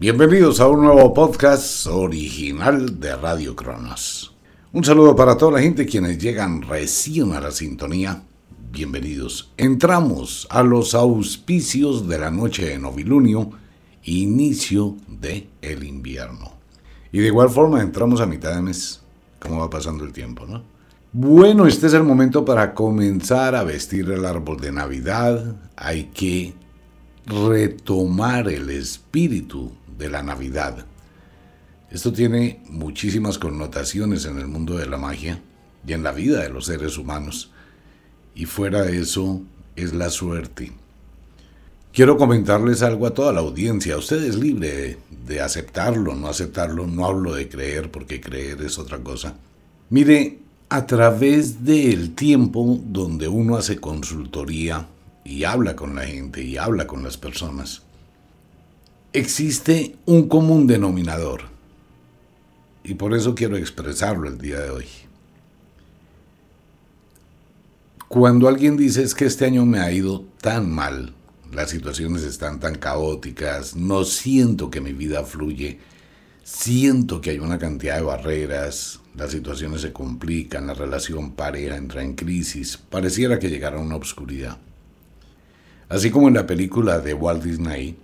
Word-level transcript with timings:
Bienvenidos 0.00 0.60
a 0.60 0.66
un 0.66 0.80
nuevo 0.80 1.12
podcast 1.12 1.86
original 1.86 2.98
de 3.00 3.14
Radio 3.16 3.54
Cronos. 3.54 4.34
Un 4.72 4.82
saludo 4.82 5.14
para 5.14 5.36
toda 5.36 5.52
la 5.52 5.60
gente 5.60 5.84
quienes 5.84 6.16
llegan 6.16 6.62
recién 6.62 7.34
a 7.34 7.40
la 7.40 7.50
sintonía. 7.50 8.22
Bienvenidos. 8.72 9.52
Entramos 9.58 10.48
a 10.48 10.62
los 10.62 10.94
auspicios 10.94 12.08
de 12.08 12.18
la 12.18 12.30
noche 12.30 12.64
de 12.64 12.78
novilunio, 12.78 13.50
inicio 14.04 14.96
de 15.06 15.50
el 15.60 15.84
invierno. 15.84 16.50
Y 17.12 17.18
de 17.18 17.26
igual 17.26 17.50
forma 17.50 17.82
entramos 17.82 18.22
a 18.22 18.26
mitad 18.26 18.54
de 18.54 18.62
mes. 18.62 19.02
¿Cómo 19.38 19.60
va 19.60 19.68
pasando 19.68 20.04
el 20.04 20.14
tiempo, 20.14 20.46
no? 20.46 20.62
Bueno, 21.12 21.66
este 21.66 21.88
es 21.88 21.92
el 21.92 22.04
momento 22.04 22.42
para 22.42 22.72
comenzar 22.72 23.54
a 23.54 23.64
vestir 23.64 24.10
el 24.10 24.24
árbol 24.24 24.62
de 24.62 24.72
Navidad. 24.72 25.56
Hay 25.76 26.04
que 26.04 26.54
retomar 27.26 28.48
el 28.48 28.70
espíritu 28.70 29.72
de 30.00 30.10
la 30.10 30.24
Navidad. 30.24 30.84
Esto 31.90 32.12
tiene 32.12 32.62
muchísimas 32.68 33.38
connotaciones 33.38 34.24
en 34.24 34.38
el 34.38 34.48
mundo 34.48 34.76
de 34.76 34.86
la 34.86 34.96
magia 34.96 35.40
y 35.86 35.92
en 35.92 36.02
la 36.02 36.10
vida 36.10 36.42
de 36.42 36.48
los 36.48 36.66
seres 36.66 36.98
humanos. 36.98 37.52
Y 38.34 38.46
fuera 38.46 38.82
de 38.82 38.98
eso 38.98 39.42
es 39.76 39.92
la 39.92 40.10
suerte. 40.10 40.72
Quiero 41.92 42.16
comentarles 42.16 42.82
algo 42.82 43.06
a 43.06 43.14
toda 43.14 43.32
la 43.32 43.40
audiencia. 43.40 43.96
Usted 43.96 44.22
es 44.22 44.36
libre 44.36 44.98
de 45.26 45.40
aceptarlo, 45.40 46.14
no 46.14 46.28
aceptarlo. 46.28 46.86
No 46.86 47.06
hablo 47.06 47.34
de 47.34 47.48
creer 47.48 47.90
porque 47.90 48.20
creer 48.20 48.62
es 48.62 48.78
otra 48.78 48.98
cosa. 49.00 49.34
Mire, 49.88 50.38
a 50.68 50.86
través 50.86 51.64
del 51.64 52.14
tiempo 52.14 52.78
donde 52.84 53.26
uno 53.26 53.56
hace 53.56 53.78
consultoría 53.80 54.86
y 55.24 55.42
habla 55.42 55.74
con 55.74 55.96
la 55.96 56.06
gente 56.06 56.42
y 56.42 56.56
habla 56.56 56.86
con 56.86 57.02
las 57.02 57.16
personas, 57.16 57.82
existe 59.12 59.96
un 60.06 60.28
común 60.28 60.66
denominador. 60.66 61.42
Y 62.84 62.94
por 62.94 63.14
eso 63.14 63.34
quiero 63.34 63.56
expresarlo 63.56 64.28
el 64.28 64.38
día 64.38 64.60
de 64.60 64.70
hoy. 64.70 64.86
Cuando 68.08 68.48
alguien 68.48 68.76
dice 68.76 69.02
es 69.02 69.14
que 69.14 69.24
este 69.24 69.44
año 69.44 69.64
me 69.66 69.80
ha 69.80 69.92
ido 69.92 70.24
tan 70.40 70.70
mal, 70.70 71.14
las 71.52 71.70
situaciones 71.70 72.22
están 72.22 72.58
tan 72.58 72.76
caóticas, 72.76 73.76
no 73.76 74.04
siento 74.04 74.70
que 74.70 74.80
mi 74.80 74.92
vida 74.92 75.22
fluye, 75.24 75.78
siento 76.42 77.20
que 77.20 77.30
hay 77.30 77.38
una 77.38 77.58
cantidad 77.58 77.96
de 77.96 78.02
barreras, 78.02 79.00
las 79.14 79.30
situaciones 79.30 79.82
se 79.82 79.92
complican, 79.92 80.66
la 80.66 80.74
relación 80.74 81.32
pareja 81.32 81.76
entra 81.76 82.02
en 82.02 82.14
crisis, 82.14 82.76
pareciera 82.76 83.38
que 83.38 83.48
llegara 83.48 83.78
una 83.78 83.96
obscuridad. 83.96 84.58
Así 85.88 86.10
como 86.10 86.28
en 86.28 86.34
la 86.34 86.46
película 86.46 87.00
de 87.00 87.14
Walt 87.14 87.44
Disney, 87.44 87.96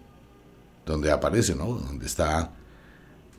donde 0.87 1.11
aparece, 1.11 1.55
¿no? 1.55 1.67
Donde 1.67 2.07
está 2.07 2.53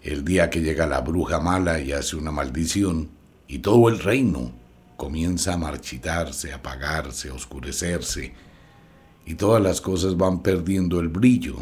el 0.03 0.23
día 0.23 0.49
que 0.49 0.61
llega 0.61 0.85
la 0.85 1.01
bruja 1.01 1.39
mala 1.39 1.79
y 1.79 1.93
hace 1.93 2.15
una 2.15 2.31
maldición 2.31 3.09
y 3.47 3.59
todo 3.59 3.89
el 3.89 3.99
reino 3.99 4.51
comienza 4.97 5.53
a 5.53 5.57
marchitarse, 5.57 6.51
a 6.51 6.57
apagarse, 6.57 7.29
a 7.29 7.33
oscurecerse 7.33 8.33
y 9.25 9.35
todas 9.35 9.63
las 9.63 9.81
cosas 9.81 10.17
van 10.17 10.43
perdiendo 10.43 10.99
el 10.99 11.07
brillo. 11.07 11.55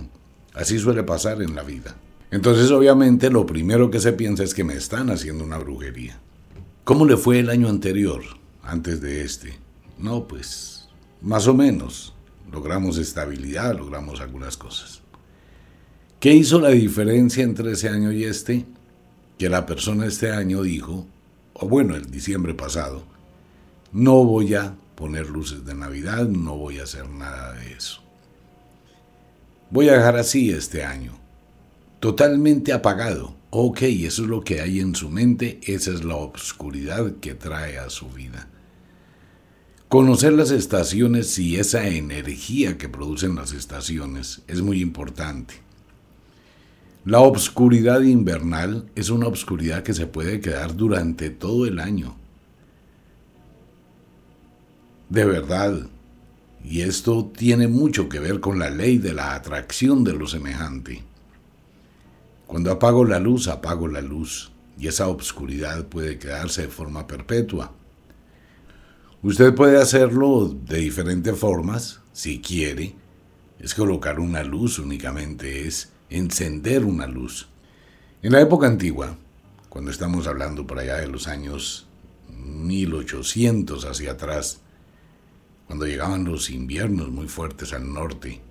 Así 0.54 0.80
suele 0.80 1.04
pasar 1.04 1.42
en 1.42 1.56
la 1.56 1.64
vida. 1.64 1.96
Entonces 2.32 2.72
obviamente 2.72 3.30
lo 3.30 3.46
primero 3.46 3.92
que 3.92 4.00
se 4.00 4.14
piensa 4.14 4.44
es 4.44 4.54
que 4.54 4.64
me 4.64 4.74
están 4.76 5.10
haciendo 5.10 5.44
una 5.44 5.58
brujería. 5.58 6.20
¿Cómo 6.84 7.06
le 7.06 7.18
fue 7.18 7.40
el 7.40 7.50
año 7.50 7.70
anterior, 7.70 8.22
antes 8.64 9.02
de 9.02 9.24
este? 9.24 9.58
No, 9.98 10.28
pues 10.28 10.88
más 11.22 11.48
o 11.48 11.54
menos. 11.54 12.14
Logramos 12.52 12.98
estabilidad, 12.98 13.76
logramos 13.76 14.22
algunas 14.22 14.56
cosas. 14.56 15.02
¿Qué 16.20 16.34
hizo 16.34 16.60
la 16.60 16.70
diferencia 16.70 17.44
entre 17.44 17.74
ese 17.74 17.90
año 17.90 18.12
y 18.12 18.24
este? 18.24 18.66
Que 19.38 19.50
la 19.50 19.66
persona 19.66 20.06
este 20.06 20.32
año 20.32 20.64
dijo, 20.64 21.06
o 21.54 21.68
bueno, 21.68 21.96
el 21.96 22.10
diciembre 22.10 22.54
pasado, 22.54 23.04
no 23.92 24.24
voy 24.24 24.56
a 24.56 24.76
poner 24.96 25.30
luces 25.30 25.66
de 25.66 25.76
Navidad, 25.76 26.28
no 26.28 26.58
voy 26.58 26.80
a 26.80 26.84
hacer 26.84 27.10
nada 27.10 27.54
de 27.54 27.74
eso. 27.74 28.02
Voy 29.70 29.90
a 29.90 29.94
dejar 29.98 30.16
así 30.16 30.52
este 30.52 30.84
año, 30.84 31.14
totalmente 32.00 32.72
apagado. 32.74 33.36
Ok, 33.50 33.84
eso 33.84 34.24
es 34.24 34.30
lo 34.30 34.44
que 34.44 34.62
hay 34.62 34.80
en 34.80 34.96
su 34.96 35.10
mente, 35.10 35.60
esa 35.64 35.92
es 35.92 36.04
la 36.04 36.16
obscuridad 36.16 37.14
que 37.22 37.36
trae 37.36 37.78
a 37.78 37.90
su 37.90 38.10
vida. 38.10 38.50
Conocer 39.88 40.34
las 40.34 40.52
estaciones 40.52 41.38
y 41.40 41.58
esa 41.58 41.88
energía 41.88 42.78
que 42.78 42.90
producen 42.90 43.36
las 43.36 43.54
estaciones 43.54 44.42
es 44.48 44.62
muy 44.62 44.82
importante. 44.82 45.65
La 47.06 47.20
obscuridad 47.20 48.02
invernal 48.02 48.90
es 48.96 49.12
una 49.12 49.28
obscuridad 49.28 49.84
que 49.84 49.94
se 49.94 50.08
puede 50.08 50.42
quedar 50.42 50.76
durante 50.76 51.30
todo 51.30 51.68
el 51.68 51.80
año. 51.80 52.16
De 55.10 55.24
verdad. 55.24 55.88
Y 56.64 56.82
esto 56.82 57.32
tiene 57.38 57.68
mucho 57.68 58.10
que 58.10 58.20
ver 58.20 58.40
con 58.40 58.58
la 58.58 58.72
ley 58.72 58.98
de 58.98 59.14
la 59.14 59.36
atracción 59.36 60.04
de 60.04 60.14
lo 60.14 60.26
semejante. 60.26 61.04
Cuando 62.48 62.72
apago 62.72 63.06
la 63.06 63.20
luz, 63.20 63.50
apago 63.50 63.88
la 63.88 64.02
luz, 64.02 64.52
y 64.76 64.88
esa 64.88 65.08
obscuridad 65.08 65.86
puede 65.86 66.18
quedarse 66.18 66.64
de 66.64 66.70
forma 66.70 67.06
perpetua. 67.06 67.72
Usted 69.22 69.54
puede 69.54 69.80
hacerlo 69.80 70.48
de 70.48 70.78
diferentes 70.80 71.38
formas, 71.38 72.00
si 72.14 72.42
quiere. 72.42 72.96
Es 73.60 73.76
colocar 73.76 74.20
una 74.20 74.44
luz 74.44 74.80
únicamente, 74.80 75.68
es 75.68 75.92
encender 76.10 76.86
una 76.86 77.08
luz. 77.08 77.48
En 78.22 78.32
la 78.32 78.42
época 78.42 78.68
antigua, 78.68 79.18
cuando 79.70 79.92
estamos 79.92 80.28
hablando 80.28 80.66
por 80.66 80.80
allá 80.80 80.98
de 80.98 81.08
los 81.08 81.28
años 81.28 81.88
1800 82.30 83.86
hacia 83.86 84.12
atrás, 84.12 84.62
cuando 85.68 85.86
llegaban 85.86 86.26
los 86.26 86.50
inviernos 86.50 87.10
muy 87.10 87.28
fuertes 87.28 87.74
al 87.74 87.92
norte, 87.92 88.42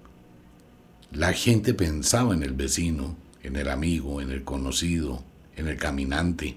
la 1.13 1.33
gente 1.33 1.75
pensaba 1.75 2.35
en 2.35 2.43
el 2.43 2.53
vecino, 2.53 3.17
en 3.43 3.57
el 3.57 3.69
amigo, 3.69 4.21
en 4.21 4.31
el 4.31 4.43
conocido, 4.43 5.23
en 5.57 5.69
el 5.69 5.77
caminante, 5.77 6.57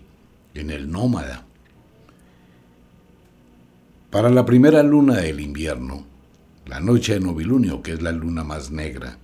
en 0.54 0.72
el 0.72 0.92
nómada. 0.92 1.46
Para 4.10 4.30
la 4.30 4.46
primera 4.46 4.82
luna 4.84 5.18
del 5.18 5.42
invierno, 5.42 6.06
la 6.66 6.80
noche 6.80 7.14
de 7.14 7.20
novilunio, 7.20 7.82
que 7.84 7.94
es 7.94 8.02
la 8.02 8.12
luna 8.12 8.44
más 8.44 8.72
negra, 8.72 9.20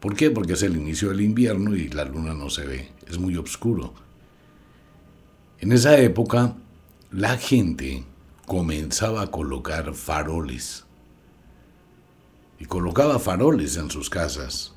¿Por 0.00 0.16
qué? 0.16 0.30
Porque 0.30 0.54
es 0.54 0.62
el 0.62 0.76
inicio 0.76 1.10
del 1.10 1.20
invierno 1.20 1.76
y 1.76 1.88
la 1.88 2.06
luna 2.06 2.32
no 2.32 2.48
se 2.48 2.64
ve, 2.64 2.88
es 3.06 3.18
muy 3.18 3.36
oscuro. 3.36 3.92
En 5.58 5.72
esa 5.72 5.98
época, 5.98 6.56
la 7.10 7.36
gente 7.36 8.04
comenzaba 8.46 9.20
a 9.22 9.30
colocar 9.30 9.92
faroles. 9.92 10.86
Y 12.58 12.64
colocaba 12.64 13.18
faroles 13.18 13.76
en 13.76 13.90
sus 13.90 14.08
casas. 14.08 14.72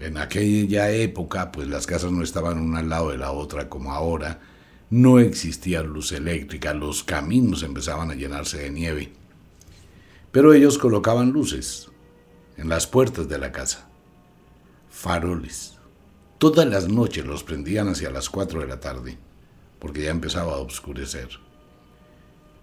En 0.00 0.16
aquella 0.16 0.90
época, 0.90 1.52
pues 1.52 1.68
las 1.68 1.86
casas 1.86 2.10
no 2.12 2.22
estaban 2.22 2.58
una 2.58 2.78
al 2.78 2.88
lado 2.88 3.10
de 3.10 3.18
la 3.18 3.32
otra 3.32 3.68
como 3.68 3.92
ahora. 3.92 4.40
No 4.88 5.18
existía 5.18 5.82
luz 5.82 6.12
eléctrica, 6.12 6.72
los 6.72 7.04
caminos 7.04 7.62
empezaban 7.62 8.10
a 8.10 8.14
llenarse 8.14 8.58
de 8.58 8.70
nieve. 8.70 9.12
Pero 10.32 10.54
ellos 10.54 10.78
colocaban 10.78 11.32
luces 11.32 11.90
en 12.56 12.70
las 12.70 12.86
puertas 12.86 13.28
de 13.28 13.38
la 13.38 13.52
casa 13.52 13.85
faroles. 14.96 15.74
Todas 16.38 16.66
las 16.66 16.88
noches 16.88 17.26
los 17.26 17.44
prendían 17.44 17.88
hacia 17.88 18.10
las 18.10 18.30
4 18.30 18.60
de 18.60 18.66
la 18.66 18.80
tarde, 18.80 19.18
porque 19.78 20.02
ya 20.02 20.10
empezaba 20.10 20.54
a 20.54 20.58
oscurecer. 20.58 21.28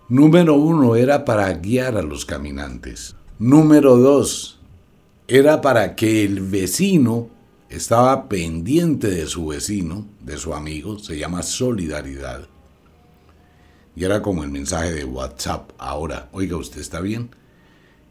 Número 0.09 0.55
uno 0.55 0.95
era 0.95 1.25
para 1.25 1.53
guiar 1.53 1.95
a 1.95 2.01
los 2.01 2.25
caminantes. 2.25 3.15
Número 3.37 3.97
dos 3.97 4.59
era 5.27 5.61
para 5.61 5.95
que 5.95 6.25
el 6.25 6.41
vecino 6.41 7.29
estaba 7.69 8.27
pendiente 8.27 9.09
de 9.09 9.27
su 9.27 9.47
vecino, 9.47 10.07
de 10.19 10.37
su 10.37 10.55
amigo, 10.55 10.97
se 10.97 11.17
llama 11.17 11.43
solidaridad. 11.43 12.47
Y 13.95 14.05
era 14.05 14.23
como 14.23 14.43
el 14.43 14.49
mensaje 14.49 14.91
de 14.91 15.05
WhatsApp, 15.05 15.71
ahora, 15.77 16.29
oiga, 16.31 16.57
¿usted 16.57 16.81
está 16.81 16.99
bien? 16.99 17.29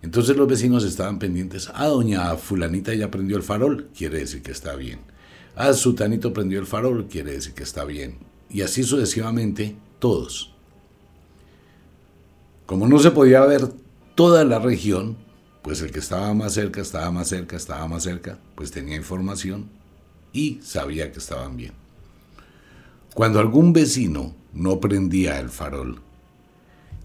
Entonces 0.03 0.37
los 0.37 0.49
vecinos 0.49 0.85
estaban 0.85 1.19
pendientes. 1.19 1.71
Ah, 1.75 1.87
doña 1.87 2.37
fulanita 2.37 2.93
ya 2.95 3.11
prendió 3.11 3.37
el 3.37 3.43
farol, 3.43 3.89
quiere 3.97 4.19
decir 4.19 4.43
que 4.43 4.51
está 4.51 4.75
bien. 4.75 5.01
Ah, 5.55 5.73
sutanito 5.73 6.33
prendió 6.33 6.59
el 6.59 6.67
farol, 6.67 7.07
quiere 7.07 7.33
decir 7.33 7.55
que 7.55 7.63
está 7.63 7.85
bien. 7.85 8.19
Y 8.51 8.63
así 8.63 8.83
sucesivamente 8.83 9.77
todos. 9.99 10.53
Como 12.67 12.89
no 12.89 12.99
se 12.99 13.13
podía 13.13 13.41
ver 13.43 13.69
toda 14.15 14.45
la 14.45 14.59
región, 14.59 15.17
pues 15.63 15.81
el 15.81 15.93
que 15.93 16.01
estaba 16.01 16.35
más 16.35 16.55
cerca, 16.55 16.81
estaba 16.81 17.11
más 17.13 17.29
cerca, 17.29 17.57
estaba 17.57 17.87
más 17.87 18.03
cerca, 18.03 18.39
pues 18.57 18.73
tenía 18.73 18.97
información 18.97 19.71
y 20.33 20.59
sabía 20.63 21.13
que 21.13 21.21
estaban 21.21 21.57
bien. 21.57 21.73
Cuando 23.15 23.39
algún 23.39 23.73
vecino 23.73 24.35
no 24.53 24.81
prendía 24.81 25.39
el 25.39 25.51
farol, 25.51 26.01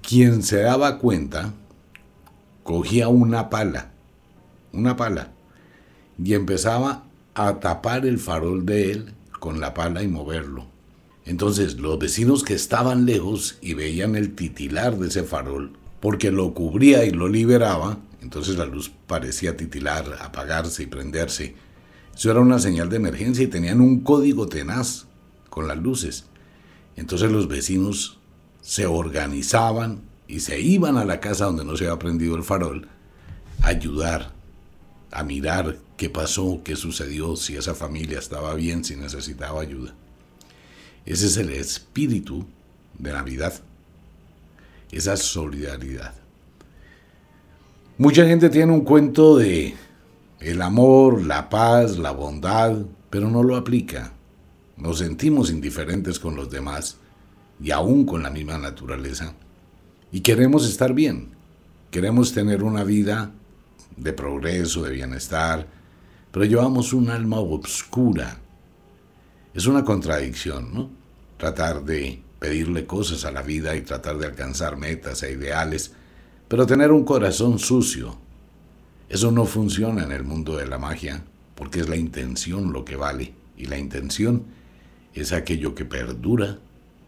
quien 0.02 0.42
se 0.42 0.62
daba 0.62 0.98
cuenta 1.00 1.54
cogía 2.68 3.08
una 3.08 3.50
pala, 3.50 3.92
una 4.74 4.98
pala, 4.98 5.31
y 6.22 6.34
empezaba 6.34 7.06
a 7.34 7.62
tapar 7.62 8.06
el 8.06 8.19
farol 8.19 8.66
de 8.66 8.92
él 8.92 9.14
con 9.40 9.62
la 9.62 9.74
pala 9.74 10.04
y 10.04 10.10
moverlo. 10.10 10.66
Entonces 11.24 11.75
los 11.75 11.98
vecinos 11.98 12.44
que 12.44 12.56
estaban 12.56 13.06
lejos 13.06 13.58
y 13.62 13.74
veían 13.74 14.18
el 14.18 14.36
titilar 14.36 14.98
de 14.98 15.08
ese 15.08 15.24
farol, 15.24 15.78
porque 16.02 16.30
lo 16.30 16.54
cubría 16.54 17.06
y 17.06 17.12
lo 17.12 17.30
liberaba, 17.30 18.00
entonces 18.22 18.58
la 18.58 18.66
luz 18.66 18.92
parecía 19.08 19.56
titilar, 19.56 20.18
apagarse 20.19 20.84
y 20.84 20.88
prenderse. 20.88 21.56
Eso 22.14 22.31
era 22.31 22.42
una 22.42 22.60
señal 22.60 22.90
de 22.90 22.98
emergencia 22.98 23.46
y 23.46 23.48
tenían 23.48 23.80
un 23.80 24.02
código 24.02 24.50
tenaz 24.50 25.06
con 25.50 25.69
las 25.69 25.78
luces. 25.78 26.25
Entonces 26.98 27.31
los 27.31 27.48
vecinos 27.48 28.19
se 28.60 28.88
organizaban 28.88 30.06
y 30.28 30.42
se 30.42 30.60
iban 30.60 30.98
a 30.98 31.06
la 31.06 31.20
casa 31.20 31.46
donde 31.46 31.66
no 31.66 31.78
se 31.78 31.86
había 31.86 32.00
prendido 32.00 32.36
el 32.36 32.44
farol 32.44 32.88
a 33.62 33.70
ayudar, 33.70 34.32
a 35.12 35.24
mirar 35.24 35.78
qué 35.96 36.10
pasó, 36.10 36.62
qué 36.64 36.76
sucedió, 36.76 37.36
si 37.36 37.56
esa 37.56 37.74
familia 37.74 38.20
estaba 38.20 38.54
bien, 38.56 38.84
si 38.84 38.96
necesitaba 38.96 39.62
ayuda. 39.62 39.94
Ese 41.06 41.28
es 41.28 41.38
el 41.38 41.50
espíritu 41.50 42.46
de 42.98 43.14
Navidad, 43.14 43.54
esa 44.92 45.16
solidaridad. 45.16 46.14
Mucha 47.98 48.26
gente 48.26 48.50
tiene 48.50 48.74
un 48.74 48.82
cuento 48.82 49.38
de 49.38 49.76
el 50.40 50.62
amor, 50.62 51.24
la 51.24 51.50
paz, 51.50 51.98
la 51.98 52.12
bondad, 52.12 52.78
pero 53.10 53.30
no 53.30 53.42
lo 53.42 53.56
aplica. 53.56 54.14
Nos 54.76 55.00
sentimos 55.00 55.50
indiferentes 55.50 56.20
con 56.20 56.36
los 56.36 56.52
demás 56.52 56.98
y 57.60 57.72
aún 57.72 58.06
con 58.06 58.22
la 58.22 58.30
misma 58.30 58.58
naturaleza. 58.58 59.34
Y 60.12 60.21
queremos 60.21 60.68
estar 60.68 60.94
bien. 60.94 61.30
Queremos 61.92 62.33
tener 62.33 62.63
una 62.63 62.83
vida 62.83 63.31
de 63.95 64.13
progreso, 64.13 64.83
de 64.83 64.92
bienestar, 64.92 65.68
pero 66.31 66.45
llevamos 66.45 66.94
un 66.94 67.09
alma 67.09 67.39
obscura. 67.39 68.39
Es 69.54 69.65
una 69.65 69.83
contradicción, 69.83 70.74
¿no? 70.74 70.89
Tratar 71.38 71.83
de 71.83 72.21
pedirle 72.39 72.86
cosas 72.86 73.25
a 73.25 73.31
la 73.31 73.42
vida 73.42 73.75
y 73.75 73.81
tratar 73.81 74.18
de 74.18 74.27
alcanzar 74.27 74.77
metas 74.77 75.24
e 75.24 75.31
ideales, 75.31 75.94
pero 76.48 76.65
tener 76.65 76.92
un 76.92 77.04
corazón 77.04 77.59
sucio. 77.59 78.18
Eso 79.09 79.31
no 79.31 79.45
funciona 79.45 80.04
en 80.04 80.12
el 80.12 80.24
mundo 80.24 80.57
de 80.57 80.68
la 80.68 80.77
magia, 80.77 81.24
porque 81.56 81.80
es 81.80 81.89
la 81.89 81.95
intención 81.95 82.71
lo 82.71 82.86
que 82.86 82.95
vale, 82.95 83.33
y 83.57 83.65
la 83.65 83.77
intención 83.77 84.44
es 85.13 85.33
aquello 85.33 85.74
que 85.74 85.86
perdura 85.86 86.59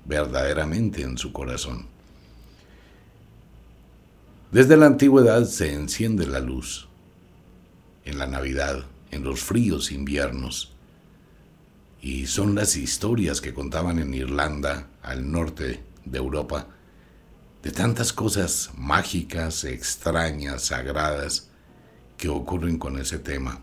verdaderamente 0.05 1.03
en 1.03 1.17
su 1.17 1.31
corazón. 1.31 1.98
Desde 4.51 4.77
la 4.77 4.87
antigüedad 4.87 5.45
se 5.45 5.73
enciende 5.73 6.25
la 6.25 6.39
luz. 6.39 6.87
En 8.03 8.17
la 8.17 8.25
Navidad, 8.25 8.83
en 9.11 9.23
los 9.23 9.41
fríos 9.41 9.91
inviernos. 9.91 10.73
Y 12.01 12.25
son 12.25 12.55
las 12.55 12.75
historias 12.75 13.41
que 13.41 13.53
contaban 13.53 13.99
en 13.99 14.11
Irlanda, 14.11 14.87
al 15.03 15.31
norte 15.31 15.83
de 16.03 16.17
Europa, 16.17 16.65
de 17.61 17.69
tantas 17.69 18.11
cosas 18.11 18.71
mágicas, 18.75 19.65
extrañas, 19.65 20.63
sagradas, 20.63 21.49
que 22.17 22.29
ocurren 22.29 22.79
con 22.79 22.97
ese 22.97 23.19
tema. 23.19 23.61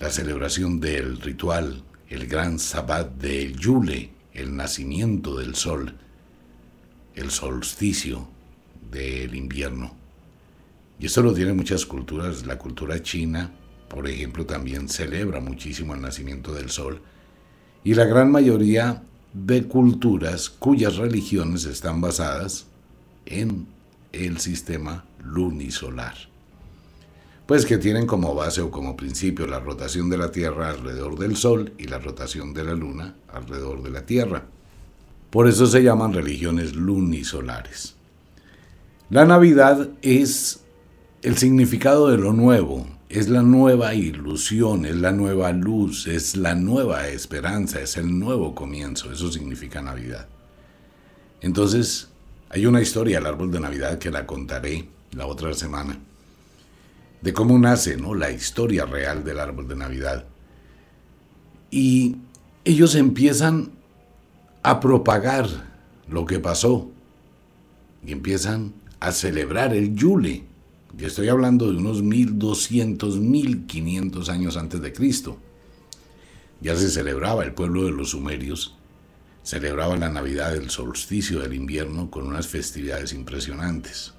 La 0.00 0.08
celebración 0.08 0.80
del 0.80 1.20
ritual, 1.20 1.84
el 2.08 2.26
gran 2.26 2.58
sabbat 2.58 3.10
de 3.16 3.52
Yule, 3.52 4.14
el 4.32 4.56
nacimiento 4.56 5.36
del 5.36 5.56
sol, 5.56 5.94
el 7.14 7.30
solsticio 7.30 8.28
del 8.90 9.34
invierno. 9.34 9.94
Y 10.98 11.06
esto 11.06 11.22
lo 11.22 11.32
tienen 11.32 11.56
muchas 11.56 11.86
culturas. 11.86 12.46
La 12.46 12.58
cultura 12.58 13.02
china, 13.02 13.52
por 13.88 14.08
ejemplo, 14.08 14.44
también 14.44 14.88
celebra 14.88 15.40
muchísimo 15.40 15.94
el 15.94 16.00
nacimiento 16.00 16.52
del 16.52 16.70
sol. 16.70 17.00
Y 17.84 17.94
la 17.94 18.04
gran 18.04 18.30
mayoría 18.30 19.02
de 19.32 19.64
culturas 19.64 20.50
cuyas 20.50 20.96
religiones 20.96 21.64
están 21.64 22.00
basadas 22.00 22.66
en 23.26 23.66
el 24.12 24.38
sistema 24.38 25.04
lunisolar. 25.22 26.14
Pues 27.46 27.64
que 27.64 27.78
tienen 27.78 28.06
como 28.06 28.34
base 28.34 28.60
o 28.60 28.70
como 28.70 28.96
principio 28.96 29.46
la 29.46 29.60
rotación 29.60 30.10
de 30.10 30.18
la 30.18 30.30
Tierra 30.30 30.70
alrededor 30.70 31.18
del 31.18 31.36
Sol 31.36 31.72
y 31.78 31.84
la 31.84 31.98
rotación 31.98 32.52
de 32.52 32.64
la 32.64 32.74
Luna 32.74 33.14
alrededor 33.32 33.82
de 33.82 33.90
la 33.90 34.04
Tierra. 34.04 34.44
Por 35.30 35.48
eso 35.48 35.66
se 35.66 35.82
llaman 35.82 36.12
religiones 36.12 36.74
lunisolares. 36.74 37.97
La 39.10 39.24
Navidad 39.24 39.88
es 40.02 40.60
el 41.22 41.38
significado 41.38 42.10
de 42.10 42.18
lo 42.18 42.34
nuevo, 42.34 42.86
es 43.08 43.30
la 43.30 43.40
nueva 43.40 43.94
ilusión, 43.94 44.84
es 44.84 44.96
la 44.96 45.12
nueva 45.12 45.50
luz, 45.52 46.06
es 46.06 46.36
la 46.36 46.54
nueva 46.54 47.08
esperanza, 47.08 47.80
es 47.80 47.96
el 47.96 48.18
nuevo 48.18 48.54
comienzo, 48.54 49.10
eso 49.10 49.32
significa 49.32 49.80
Navidad. 49.80 50.28
Entonces, 51.40 52.08
hay 52.50 52.66
una 52.66 52.82
historia 52.82 53.16
al 53.16 53.24
árbol 53.24 53.50
de 53.50 53.60
Navidad 53.60 53.98
que 53.98 54.10
la 54.10 54.26
contaré 54.26 54.86
la 55.12 55.24
otra 55.24 55.54
semana, 55.54 55.98
de 57.22 57.32
cómo 57.32 57.58
nace 57.58 57.96
¿no? 57.96 58.14
la 58.14 58.30
historia 58.30 58.84
real 58.84 59.24
del 59.24 59.40
árbol 59.40 59.68
de 59.68 59.76
Navidad. 59.76 60.26
Y 61.70 62.16
ellos 62.66 62.94
empiezan 62.94 63.70
a 64.62 64.80
propagar 64.80 65.48
lo 66.10 66.26
que 66.26 66.40
pasó 66.40 66.90
y 68.06 68.12
empiezan 68.12 68.74
a 69.00 69.12
celebrar 69.12 69.74
el 69.74 69.94
Yule. 69.94 70.44
Y 70.98 71.04
estoy 71.04 71.28
hablando 71.28 71.70
de 71.70 71.76
unos 71.76 72.02
1200, 72.02 73.18
1500 73.18 74.28
años 74.28 74.56
antes 74.56 74.80
de 74.80 74.92
Cristo. 74.92 75.38
Ya 76.60 76.74
se 76.76 76.90
celebraba 76.90 77.44
el 77.44 77.52
pueblo 77.52 77.84
de 77.84 77.92
los 77.92 78.10
sumerios, 78.10 78.74
celebraba 79.44 79.96
la 79.96 80.08
Navidad 80.08 80.52
del 80.52 80.70
solsticio 80.70 81.38
del 81.40 81.54
invierno 81.54 82.10
con 82.10 82.26
unas 82.26 82.48
festividades 82.48 83.12
impresionantes. 83.12 84.14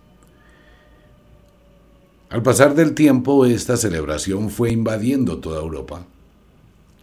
Al 2.29 2.43
pasar 2.43 2.75
del 2.75 2.93
tiempo, 2.93 3.45
esta 3.45 3.75
celebración 3.75 4.49
fue 4.49 4.71
invadiendo 4.71 5.39
toda 5.39 5.61
Europa. 5.61 6.05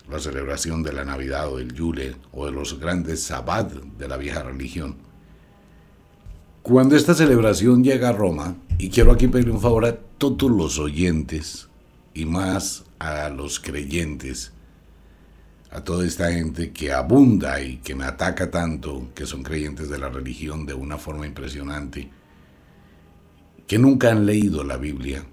La 0.09 0.21
celebración 0.21 0.85
de 0.85 0.93
la 0.93 1.05
Navidad 1.05 1.53
o 1.53 1.59
del 1.59 1.75
Yule 1.75 2.15
o 2.33 2.47
de 2.47 2.53
los 2.53 2.79
grandes 2.79 3.25
Sabbat 3.25 3.73
de 3.73 4.09
la 4.09 4.17
vieja 4.17 4.45
religión 4.45 4.97
cuando 6.67 6.97
esta 6.97 7.15
celebración 7.15 7.85
llega 7.85 8.09
a 8.09 8.13
Roma, 8.13 8.57
y 8.77 8.91
quiero 8.91 9.13
aquí 9.13 9.29
pedirle 9.29 9.53
un 9.53 9.61
favor 9.61 9.85
a 9.85 9.95
todos 9.97 10.51
los 10.51 10.81
oyentes 10.81 11.69
y 12.13 12.25
más 12.25 12.83
a 12.99 13.29
los 13.29 13.61
creyentes, 13.61 14.51
a 15.71 15.85
toda 15.85 16.05
esta 16.05 16.33
gente 16.33 16.73
que 16.73 16.93
abunda 16.93 17.61
y 17.61 17.77
que 17.77 17.95
me 17.95 18.05
ataca 18.05 18.51
tanto, 18.51 19.13
que 19.15 19.27
son 19.27 19.45
creyentes 19.45 19.89
de 19.89 19.99
la 19.99 20.09
religión 20.09 20.67
de 20.67 20.75
una 20.75 20.99
forma 20.99 21.25
impresionante, 21.25 22.11
que 23.69 23.79
nunca 23.79 24.11
han 24.11 24.27
leído 24.27 24.65
la 24.65 24.77
Biblia, 24.77 25.25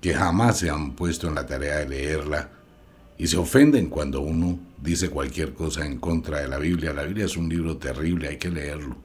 que 0.00 0.14
jamás 0.14 0.60
se 0.60 0.70
han 0.70 0.92
puesto 0.92 1.28
en 1.28 1.34
la 1.34 1.44
tarea 1.44 1.80
de 1.80 1.90
leerla 1.90 2.48
y 3.18 3.26
se 3.26 3.36
ofenden 3.36 3.90
cuando 3.90 4.22
uno 4.22 4.58
dice 4.82 5.10
cualquier 5.10 5.52
cosa 5.52 5.84
en 5.84 5.98
contra 5.98 6.40
de 6.40 6.48
la 6.48 6.56
Biblia. 6.56 6.94
La 6.94 7.04
Biblia 7.04 7.26
es 7.26 7.36
un 7.36 7.50
libro 7.50 7.76
terrible, 7.76 8.28
hay 8.28 8.38
que 8.38 8.48
leerlo. 8.48 9.03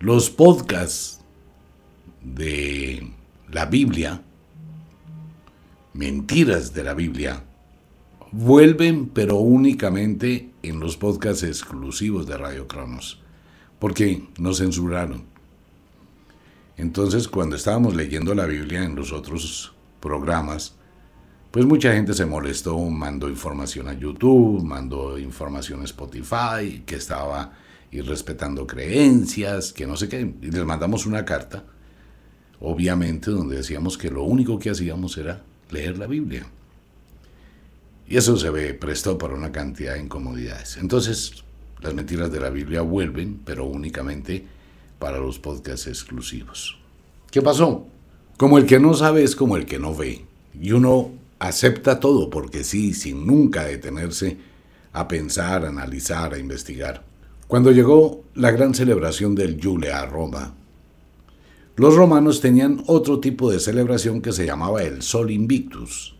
Los 0.00 0.30
podcasts 0.30 1.20
de 2.22 3.10
la 3.50 3.66
Biblia, 3.66 4.22
mentiras 5.92 6.74
de 6.74 6.84
la 6.84 6.94
Biblia, 6.94 7.42
vuelven 8.32 9.08
pero 9.08 9.36
únicamente 9.36 10.50
en 10.62 10.80
los 10.80 10.96
podcasts 10.96 11.44
exclusivos 11.44 12.26
de 12.26 12.36
Radio 12.36 12.66
Cronos, 12.66 13.20
porque 13.78 14.28
nos 14.38 14.58
censuraron. 14.58 15.24
Entonces, 16.76 17.28
cuando 17.28 17.54
estábamos 17.54 17.94
leyendo 17.94 18.34
la 18.34 18.46
Biblia 18.46 18.82
en 18.82 18.96
los 18.96 19.12
otros 19.12 19.72
programas, 20.00 20.74
pues 21.52 21.64
mucha 21.64 21.92
gente 21.92 22.14
se 22.14 22.26
molestó, 22.26 22.76
mandó 22.78 23.28
información 23.28 23.86
a 23.86 23.92
YouTube, 23.92 24.64
mandó 24.64 25.16
información 25.18 25.82
a 25.82 25.84
Spotify, 25.84 26.82
que 26.84 26.96
estaba 26.96 27.52
y 27.94 28.00
respetando 28.00 28.66
creencias, 28.66 29.72
que 29.72 29.86
no 29.86 29.96
sé 29.96 30.08
qué. 30.08 30.34
Y 30.42 30.50
les 30.50 30.64
mandamos 30.64 31.06
una 31.06 31.24
carta, 31.24 31.62
obviamente, 32.58 33.30
donde 33.30 33.58
decíamos 33.58 33.96
que 33.96 34.10
lo 34.10 34.24
único 34.24 34.58
que 34.58 34.70
hacíamos 34.70 35.16
era 35.16 35.44
leer 35.70 35.96
la 35.96 36.08
Biblia. 36.08 36.44
Y 38.08 38.16
eso 38.16 38.36
se 38.36 38.50
ve 38.50 38.74
prestó 38.74 39.16
para 39.16 39.34
una 39.34 39.52
cantidad 39.52 39.94
de 39.94 40.00
incomodidades. 40.00 40.76
Entonces, 40.78 41.44
las 41.80 41.94
mentiras 41.94 42.32
de 42.32 42.40
la 42.40 42.50
Biblia 42.50 42.82
vuelven, 42.82 43.40
pero 43.44 43.64
únicamente 43.64 44.44
para 44.98 45.18
los 45.18 45.38
podcasts 45.38 45.86
exclusivos. 45.86 46.76
¿Qué 47.30 47.42
pasó? 47.42 47.86
Como 48.36 48.58
el 48.58 48.66
que 48.66 48.80
no 48.80 48.94
sabe 48.94 49.22
es 49.22 49.36
como 49.36 49.56
el 49.56 49.66
que 49.66 49.78
no 49.78 49.94
ve. 49.94 50.24
Y 50.60 50.72
uno 50.72 51.12
acepta 51.38 52.00
todo 52.00 52.28
porque 52.28 52.64
sí, 52.64 52.92
sin 52.92 53.24
nunca 53.24 53.66
detenerse 53.66 54.36
a 54.92 55.06
pensar, 55.06 55.64
a 55.64 55.68
analizar, 55.68 56.34
a 56.34 56.38
investigar. 56.38 57.13
Cuando 57.54 57.70
llegó 57.70 58.24
la 58.34 58.50
gran 58.50 58.74
celebración 58.74 59.36
del 59.36 59.56
Yule 59.56 59.92
a 59.92 60.06
Roma, 60.06 60.56
los 61.76 61.94
romanos 61.94 62.40
tenían 62.40 62.82
otro 62.88 63.20
tipo 63.20 63.48
de 63.48 63.60
celebración 63.60 64.20
que 64.20 64.32
se 64.32 64.44
llamaba 64.44 64.82
el 64.82 65.02
Sol 65.02 65.30
Invictus, 65.30 66.16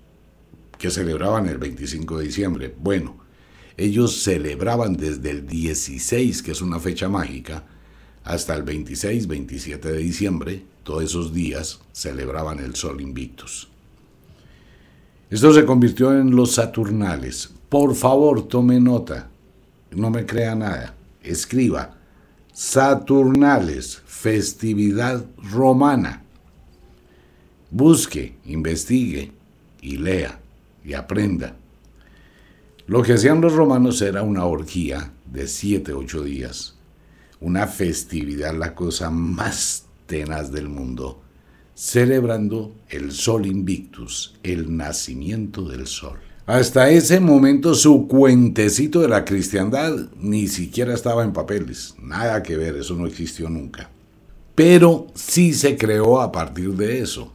que 0.79 0.93
celebraban 0.93 1.49
el 1.49 1.59
25 1.59 2.19
de 2.19 2.25
diciembre. 2.25 2.75
Bueno, 2.79 3.17
ellos 3.77 4.23
celebraban 4.23 4.97
desde 4.97 5.31
el 5.31 5.45
16, 5.45 6.41
que 6.41 6.53
es 6.53 6.63
una 6.63 6.79
fecha 6.79 7.09
mágica, 7.09 7.65
hasta 8.23 8.55
el 8.55 8.63
26, 8.63 9.27
27 9.27 9.91
de 9.91 9.99
diciembre, 9.99 10.63
todos 10.85 11.03
esos 11.03 11.35
días 11.35 11.81
celebraban 11.91 12.61
el 12.61 12.77
Sol 12.77 13.01
Invictus. 13.01 13.69
Esto 15.31 15.53
se 15.53 15.65
convirtió 15.65 16.17
en 16.17 16.37
los 16.37 16.53
Saturnales. 16.53 17.53
Por 17.69 17.97
favor, 17.97 18.47
tome 18.47 18.79
nota. 18.79 19.31
No 19.91 20.11
me 20.11 20.25
crea 20.25 20.55
nada. 20.55 20.94
Escriba. 21.25 21.97
Saturnales, 22.53 24.01
festividad 24.07 25.27
romana. 25.43 26.23
Busque, 27.71 28.37
investigue 28.45 29.33
y 29.81 29.97
lea 29.97 30.39
y 30.85 30.95
aprenda. 30.95 31.57
Lo 32.87 33.03
que 33.03 33.15
hacían 33.15 33.41
los 33.41 33.55
romanos 33.55 34.01
era 34.03 34.23
una 34.23 34.45
orgía 34.45 35.11
de 35.27 35.49
siete, 35.49 35.93
ocho 35.93 36.23
días 36.23 36.75
una 37.45 37.67
festividad, 37.67 38.57
la 38.57 38.75
cosa 38.75 39.11
más 39.11 39.85
tenaz 40.07 40.51
del 40.51 40.67
mundo, 40.67 41.23
celebrando 41.75 42.75
el 42.89 43.13
Sol 43.13 43.45
Invictus, 43.45 44.35
el 44.43 44.75
nacimiento 44.75 45.69
del 45.69 45.87
Sol. 45.87 46.19
Hasta 46.47 46.91
ese 46.91 47.21
momento 47.21 47.75
su 47.75 48.07
cuentecito 48.07 49.01
de 49.01 49.09
la 49.09 49.25
cristiandad 49.25 50.11
ni 50.19 50.47
siquiera 50.47 50.93
estaba 50.93 51.25
en 51.25 51.33
papeles, 51.33 51.95
nada 51.99 52.43
que 52.43 52.59
ver, 52.59 52.77
eso 52.77 52.95
no 52.97 53.07
existió 53.07 53.49
nunca. 53.49 53.91
Pero 54.55 55.07
sí 55.15 55.55
se 55.55 55.79
creó 55.79 56.21
a 56.21 56.31
partir 56.31 56.75
de 56.75 57.01
eso. 57.01 57.33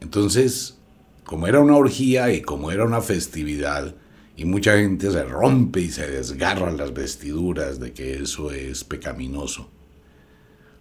Entonces, 0.00 0.76
como 1.24 1.46
era 1.46 1.60
una 1.60 1.76
orgía 1.76 2.30
y 2.30 2.42
como 2.42 2.70
era 2.70 2.84
una 2.84 3.00
festividad, 3.00 3.94
y 4.36 4.44
mucha 4.44 4.76
gente 4.76 5.10
se 5.10 5.24
rompe 5.24 5.80
y 5.80 5.90
se 5.90 6.06
desgarra 6.06 6.72
las 6.72 6.92
vestiduras 6.92 7.80
de 7.80 7.92
que 7.92 8.22
eso 8.22 8.50
es 8.50 8.84
pecaminoso. 8.84 9.70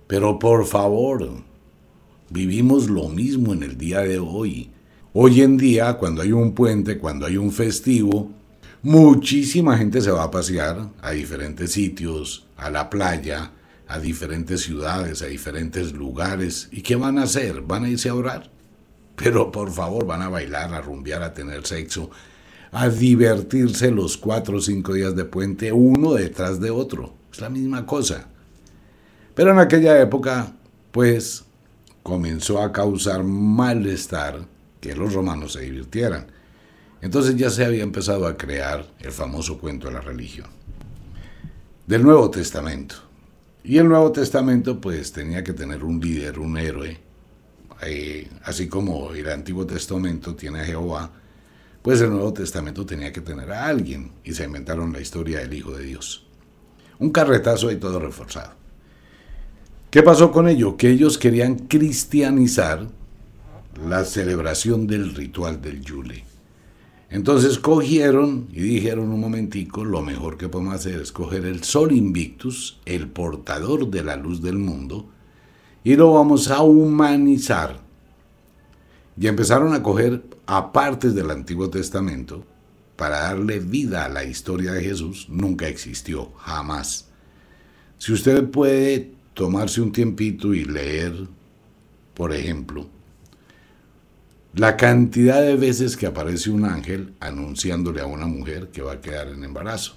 Pero 0.08 0.40
por 0.40 0.66
favor, 0.66 1.30
vivimos 2.30 2.90
lo 2.90 3.08
mismo 3.08 3.54
en 3.54 3.64
el 3.64 3.78
día 3.78 4.00
de 4.02 4.20
hoy. 4.20 4.72
Hoy 5.14 5.42
en 5.42 5.58
día, 5.58 5.96
cuando 5.96 6.22
hay 6.22 6.32
un 6.32 6.54
puente, 6.54 6.98
cuando 6.98 7.26
hay 7.26 7.36
un 7.36 7.52
festivo, 7.52 8.32
muchísima 8.82 9.78
gente 9.78 10.00
se 10.00 10.10
va 10.10 10.24
a 10.24 10.32
pasear 10.32 10.90
a 11.02 11.12
diferentes 11.12 11.74
sitios, 11.74 12.46
a 12.56 12.70
la 12.70 12.90
playa, 12.90 13.52
a 13.90 14.00
diferentes 14.00 14.62
ciudades, 14.62 15.22
a 15.22 15.26
diferentes 15.26 15.92
lugares. 15.92 16.70
¿Y 16.72 16.82
qué 16.82 16.96
van 16.96 17.18
a 17.18 17.24
hacer? 17.24 17.60
¿Van 17.60 17.84
a 17.84 17.90
irse 17.90 18.08
a 18.08 18.16
orar? 18.16 18.50
Pero 19.18 19.52
por 19.52 19.70
favor, 19.74 20.06
van 20.06 20.22
a 20.22 20.30
bailar, 20.30 20.74
a 20.74 20.80
rumbear, 20.80 21.24
a 21.24 21.34
tener 21.34 21.68
sexo, 21.68 22.10
a 22.72 22.88
divertirse 22.88 23.92
los 23.92 24.16
cuatro 24.16 24.60
o 24.60 24.62
cinco 24.62 24.94
días 24.94 25.14
de 25.14 25.26
puente 25.26 25.74
uno 25.74 26.14
detrás 26.14 26.62
de 26.62 26.70
otro. 26.70 27.16
Es 27.34 27.42
la 27.42 27.50
misma 27.50 27.86
cosa. 27.86 28.30
Pero 29.36 29.52
en 29.52 29.60
aquella 29.60 30.00
época, 30.00 30.54
pues, 30.94 31.44
comenzó 32.02 32.62
a 32.62 32.72
causar 32.72 33.26
malestar 33.26 34.50
que 34.82 34.96
los 34.96 35.14
romanos 35.14 35.54
se 35.54 35.62
divirtieran. 35.62 36.28
Entonces 37.02 37.36
ya 37.36 37.50
se 37.50 37.64
había 37.64 37.84
empezado 37.84 38.28
a 38.28 38.36
crear 38.36 38.86
el 39.00 39.12
famoso 39.12 39.58
cuento 39.58 39.88
de 39.88 39.94
la 39.94 40.02
religión. 40.02 40.48
Del 41.88 42.04
Nuevo 42.04 42.30
Testamento. 42.30 42.96
Y 43.64 43.78
el 43.78 43.88
Nuevo 43.88 44.12
Testamento 44.12 44.82
pues 44.82 45.12
tenía 45.12 45.44
que 45.44 45.54
tener 45.54 45.84
un 45.84 46.00
líder, 46.00 46.40
un 46.40 46.58
héroe. 46.58 47.00
Eh, 47.84 48.28
así 48.44 48.68
como 48.68 49.14
el 49.14 49.30
Antiguo 49.30 49.66
Testamento 49.66 50.36
tiene 50.36 50.62
a 50.62 50.66
Jehová, 50.66 51.12
pues 51.82 52.02
el 52.02 52.12
Nuevo 52.12 52.34
Testamento 52.34 52.86
tenía 52.86 53.12
que 53.12 53.22
tener 53.22 53.52
a 53.52 53.66
alguien 53.66 54.12
y 54.24 54.34
se 54.34 54.44
inventaron 54.44 54.94
la 54.94 55.02
historia 55.02 55.40
del 55.40 55.54
Hijo 55.54 55.72
de 55.72 55.84
Dios. 55.84 56.28
Un 57.00 57.12
carretazo 57.12 57.72
y 57.72 57.78
todo 57.78 58.00
reforzado. 58.00 58.54
¿Qué 59.90 60.04
pasó 60.04 60.32
con 60.32 60.48
ello? 60.48 60.78
Que 60.78 60.90
ellos 60.90 61.18
querían 61.18 61.56
cristianizar 61.56 62.88
la 63.88 64.06
celebración 64.06 64.88
del 64.88 65.14
ritual 65.16 65.62
del 65.62 65.82
Yule. 65.82 66.24
Entonces 67.10 67.60
cogieron 67.60 68.48
y 68.52 68.62
dijeron 68.62 69.10
un 69.10 69.20
momentico, 69.20 69.84
lo 69.84 70.02
mejor 70.02 70.38
que 70.38 70.48
podemos 70.48 70.76
hacer 70.76 71.02
es 71.02 71.12
coger 71.12 71.46
el 71.46 71.64
Sol 71.64 71.92
Invictus, 71.92 72.80
el 72.86 73.08
portador 73.08 73.90
de 73.90 74.04
la 74.04 74.16
luz 74.16 74.42
del 74.42 74.58
mundo, 74.58 75.10
y 75.84 75.96
lo 75.96 76.14
vamos 76.14 76.50
a 76.50 76.62
humanizar. 76.62 77.82
Y 79.20 79.28
empezaron 79.28 79.74
a 79.74 79.84
coger 79.84 80.24
a 80.46 80.72
partes 80.72 81.14
del 81.14 81.32
Antiguo 81.32 81.70
Testamento 81.70 82.46
para 82.96 83.22
darle 83.22 83.60
vida 83.60 84.06
a 84.06 84.10
la 84.10 84.24
historia 84.24 84.72
de 84.74 84.84
Jesús 84.84 85.28
nunca 85.28 85.68
existió, 85.68 86.32
jamás. 86.38 87.10
Si 87.98 88.14
usted 88.14 88.50
puede 88.50 89.12
tomarse 89.34 89.82
un 89.82 89.92
tiempito 89.92 90.54
y 90.54 90.66
leer, 90.66 91.28
por 92.14 92.34
ejemplo, 92.34 92.88
la 94.54 94.76
cantidad 94.76 95.42
de 95.42 95.56
veces 95.56 95.96
que 95.96 96.08
aparece 96.08 96.50
un 96.50 96.66
ángel 96.66 97.14
anunciándole 97.22 98.02
a 98.02 98.06
una 98.06 98.26
mujer 98.26 98.70
que 98.70 98.82
va 98.82 98.94
a 98.94 99.02
quedar 99.02 99.30
en 99.30 99.46
embarazo. 99.46 99.96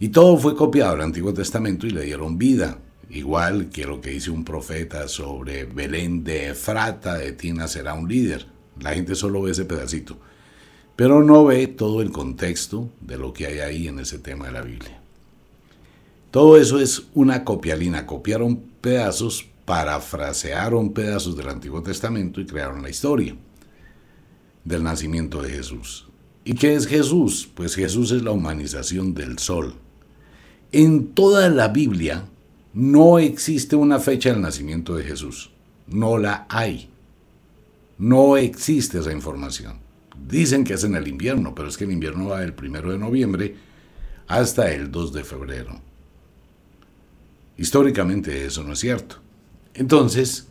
Y 0.00 0.08
todo 0.08 0.36
fue 0.38 0.56
copiado 0.56 0.92
del 0.92 1.02
Antiguo 1.02 1.32
Testamento 1.32 1.86
y 1.86 1.90
le 1.90 2.02
dieron 2.02 2.36
vida. 2.36 2.78
Igual 3.10 3.68
que 3.68 3.84
lo 3.84 4.00
que 4.00 4.10
dice 4.10 4.32
un 4.32 4.44
profeta 4.44 5.06
sobre 5.06 5.66
Belén 5.66 6.24
de 6.24 6.48
Efrata, 6.48 7.14
de 7.14 7.30
Tina 7.32 7.68
será 7.68 7.94
un 7.94 8.08
líder. 8.08 8.46
La 8.80 8.94
gente 8.94 9.14
solo 9.14 9.42
ve 9.42 9.52
ese 9.52 9.66
pedacito, 9.66 10.18
pero 10.96 11.22
no 11.22 11.44
ve 11.44 11.68
todo 11.68 12.02
el 12.02 12.10
contexto 12.10 12.90
de 13.00 13.18
lo 13.18 13.32
que 13.32 13.46
hay 13.46 13.60
ahí 13.60 13.86
en 13.86 14.00
ese 14.00 14.18
tema 14.18 14.46
de 14.46 14.52
la 14.52 14.62
Biblia. 14.62 15.00
Todo 16.32 16.56
eso 16.56 16.80
es 16.80 17.04
una 17.14 17.44
copialina. 17.44 18.06
Copiaron 18.06 18.56
pedazos, 18.80 19.46
parafrasearon 19.64 20.92
pedazos 20.92 21.36
del 21.36 21.50
Antiguo 21.50 21.84
Testamento 21.84 22.40
y 22.40 22.46
crearon 22.46 22.82
la 22.82 22.90
historia 22.90 23.36
del 24.64 24.82
nacimiento 24.82 25.42
de 25.42 25.50
Jesús. 25.50 26.06
¿Y 26.44 26.54
qué 26.54 26.74
es 26.74 26.86
Jesús? 26.86 27.48
Pues 27.54 27.74
Jesús 27.74 28.10
es 28.10 28.22
la 28.22 28.32
humanización 28.32 29.14
del 29.14 29.38
sol. 29.38 29.74
En 30.72 31.08
toda 31.08 31.48
la 31.48 31.68
Biblia 31.68 32.24
no 32.72 33.18
existe 33.18 33.76
una 33.76 33.98
fecha 33.98 34.30
del 34.30 34.40
nacimiento 34.40 34.96
de 34.96 35.04
Jesús. 35.04 35.50
No 35.86 36.18
la 36.18 36.46
hay. 36.48 36.88
No 37.98 38.36
existe 38.36 38.98
esa 38.98 39.12
información. 39.12 39.78
Dicen 40.28 40.64
que 40.64 40.74
es 40.74 40.84
en 40.84 40.96
el 40.96 41.06
invierno, 41.08 41.54
pero 41.54 41.68
es 41.68 41.76
que 41.76 41.84
el 41.84 41.92
invierno 41.92 42.28
va 42.28 42.40
del 42.40 42.54
primero 42.54 42.90
de 42.90 42.98
noviembre 42.98 43.56
hasta 44.26 44.72
el 44.72 44.90
2 44.90 45.12
de 45.12 45.24
febrero. 45.24 45.80
Históricamente 47.58 48.46
eso 48.46 48.64
no 48.64 48.72
es 48.72 48.78
cierto. 48.78 49.16
Entonces, 49.74 50.48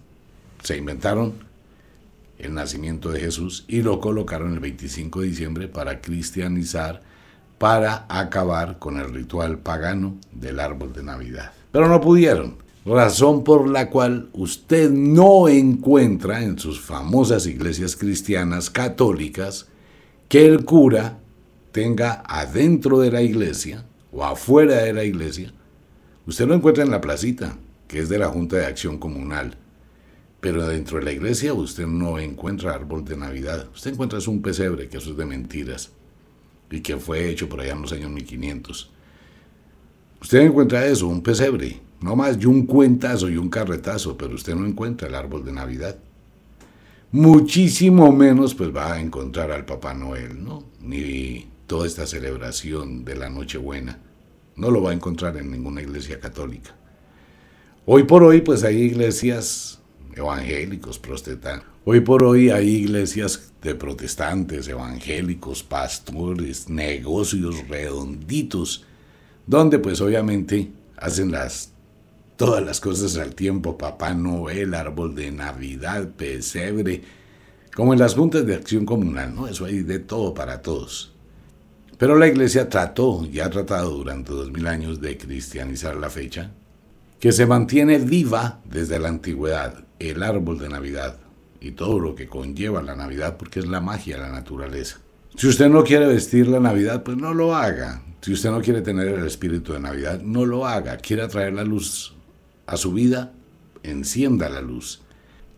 se 0.63 0.77
inventaron 0.77 1.33
el 2.41 2.53
nacimiento 2.53 3.11
de 3.11 3.19
Jesús 3.19 3.65
y 3.67 3.81
lo 3.81 3.99
colocaron 3.99 4.53
el 4.53 4.59
25 4.59 5.21
de 5.21 5.27
diciembre 5.27 5.67
para 5.67 6.01
cristianizar, 6.01 7.01
para 7.57 8.05
acabar 8.09 8.79
con 8.79 8.97
el 8.97 9.13
ritual 9.13 9.59
pagano 9.59 10.17
del 10.31 10.59
árbol 10.59 10.93
de 10.93 11.03
Navidad. 11.03 11.51
Pero 11.71 11.87
no 11.87 12.01
pudieron 12.01 12.57
razón 12.85 13.43
por 13.43 13.67
la 13.67 13.89
cual 13.89 14.29
usted 14.33 14.89
no 14.89 15.47
encuentra 15.47 16.43
en 16.43 16.57
sus 16.57 16.81
famosas 16.81 17.45
iglesias 17.45 17.95
cristianas 17.95 18.69
católicas 18.69 19.67
que 20.27 20.45
el 20.45 20.65
cura 20.65 21.19
tenga 21.71 22.23
adentro 22.25 22.99
de 22.99 23.11
la 23.11 23.21
iglesia 23.21 23.85
o 24.11 24.23
afuera 24.23 24.77
de 24.77 24.93
la 24.93 25.03
iglesia. 25.03 25.53
Usted 26.25 26.47
lo 26.47 26.55
encuentra 26.55 26.83
en 26.83 26.91
la 26.91 27.01
placita, 27.01 27.57
que 27.87 27.99
es 27.99 28.09
de 28.09 28.19
la 28.19 28.27
Junta 28.27 28.57
de 28.57 28.65
Acción 28.65 28.97
Comunal. 28.97 29.57
Pero 30.41 30.67
dentro 30.67 30.97
de 30.97 31.05
la 31.05 31.11
iglesia 31.11 31.53
usted 31.53 31.85
no 31.85 32.17
encuentra 32.17 32.73
árbol 32.73 33.05
de 33.05 33.15
Navidad. 33.15 33.69
Usted 33.73 33.93
encuentra 33.93 34.17
es 34.17 34.27
un 34.27 34.41
pesebre, 34.41 34.89
que 34.89 34.97
eso 34.97 35.11
es 35.11 35.17
de 35.17 35.25
mentiras. 35.25 35.91
Y 36.71 36.81
que 36.81 36.97
fue 36.97 37.29
hecho 37.29 37.47
por 37.47 37.61
allá 37.61 37.73
en 37.73 37.83
los 37.83 37.93
años 37.93 38.09
1500. 38.09 38.91
Usted 40.19 40.39
encuentra 40.39 40.85
eso, 40.85 41.07
un 41.07 41.21
pesebre, 41.21 41.79
no 42.01 42.15
más 42.15 42.37
y 42.39 42.45
un 42.47 42.65
cuentazo 42.65 43.29
y 43.29 43.37
un 43.37 43.49
carretazo, 43.49 44.17
pero 44.17 44.33
usted 44.33 44.55
no 44.55 44.65
encuentra 44.65 45.07
el 45.07 45.15
árbol 45.15 45.45
de 45.45 45.51
Navidad. 45.51 45.97
Muchísimo 47.11 48.11
menos 48.11 48.55
pues 48.55 48.75
va 48.75 48.93
a 48.93 49.01
encontrar 49.01 49.51
al 49.51 49.65
Papá 49.65 49.93
Noel, 49.93 50.43
¿no? 50.43 50.63
Ni 50.81 51.47
toda 51.67 51.85
esta 51.85 52.07
celebración 52.07 53.03
de 53.05 53.15
la 53.15 53.29
Nochebuena. 53.29 53.99
No 54.55 54.71
lo 54.71 54.81
va 54.81 54.91
a 54.91 54.93
encontrar 54.93 55.37
en 55.37 55.51
ninguna 55.51 55.81
iglesia 55.81 56.19
católica. 56.19 56.75
Hoy 57.85 58.03
por 58.03 58.23
hoy 58.23 58.41
pues 58.41 58.63
hay 58.63 58.77
iglesias 58.81 59.80
evangélicos, 60.15 60.99
protestantes. 60.99 61.67
Hoy 61.83 62.01
por 62.01 62.23
hoy 62.23 62.49
hay 62.49 62.69
iglesias 62.69 63.51
de 63.61 63.75
protestantes, 63.75 64.67
evangélicos, 64.67 65.63
pastores, 65.63 66.69
negocios 66.69 67.67
redonditos, 67.67 68.85
donde 69.47 69.79
pues 69.79 69.99
obviamente 70.01 70.71
hacen 70.97 71.31
las 71.31 71.71
todas 72.35 72.63
las 72.63 72.79
cosas 72.79 73.17
al 73.17 73.35
tiempo, 73.35 73.77
Papá 73.77 74.15
Noel, 74.15 74.73
árbol 74.73 75.13
de 75.13 75.31
Navidad, 75.31 76.09
pesebre, 76.09 77.03
como 77.75 77.93
en 77.93 77.99
las 77.99 78.15
juntas 78.15 78.47
de 78.47 78.55
acción 78.55 78.83
comunal, 78.83 79.35
¿no? 79.35 79.47
Eso 79.47 79.65
hay 79.65 79.81
de 79.81 79.99
todo 79.99 80.33
para 80.33 80.61
todos. 80.61 81.13
Pero 81.99 82.15
la 82.15 82.27
iglesia 82.27 82.67
trató 82.67 83.27
y 83.31 83.41
ha 83.41 83.49
tratado 83.51 83.91
durante 83.91 84.31
dos 84.31 84.51
mil 84.51 84.65
años 84.65 84.99
de 84.99 85.19
cristianizar 85.19 85.95
la 85.95 86.09
fecha, 86.09 86.51
que 87.21 87.31
se 87.31 87.45
mantiene 87.45 87.99
viva 87.99 88.61
desde 88.65 88.97
la 88.97 89.09
antigüedad, 89.09 89.85
el 89.99 90.23
árbol 90.23 90.57
de 90.57 90.69
Navidad 90.69 91.17
y 91.61 91.73
todo 91.73 91.99
lo 91.99 92.15
que 92.15 92.27
conlleva 92.27 92.81
la 92.81 92.95
Navidad, 92.95 93.37
porque 93.37 93.59
es 93.59 93.67
la 93.67 93.79
magia 93.79 94.15
de 94.15 94.23
la 94.23 94.31
naturaleza. 94.31 94.97
Si 95.35 95.47
usted 95.47 95.69
no 95.69 95.83
quiere 95.83 96.07
vestir 96.07 96.47
la 96.47 96.59
Navidad, 96.59 97.03
pues 97.03 97.17
no 97.17 97.35
lo 97.35 97.55
haga. 97.55 98.01
Si 98.21 98.33
usted 98.33 98.49
no 98.49 98.59
quiere 98.59 98.81
tener 98.81 99.07
el 99.07 99.27
espíritu 99.27 99.73
de 99.73 99.79
Navidad, 99.79 100.19
no 100.23 100.47
lo 100.47 100.65
haga. 100.65 100.97
Quiere 100.97 101.27
traer 101.27 101.53
la 101.53 101.63
luz 101.63 102.15
a 102.65 102.75
su 102.75 102.91
vida, 102.91 103.33
encienda 103.83 104.49
la 104.49 104.61
luz. 104.61 105.03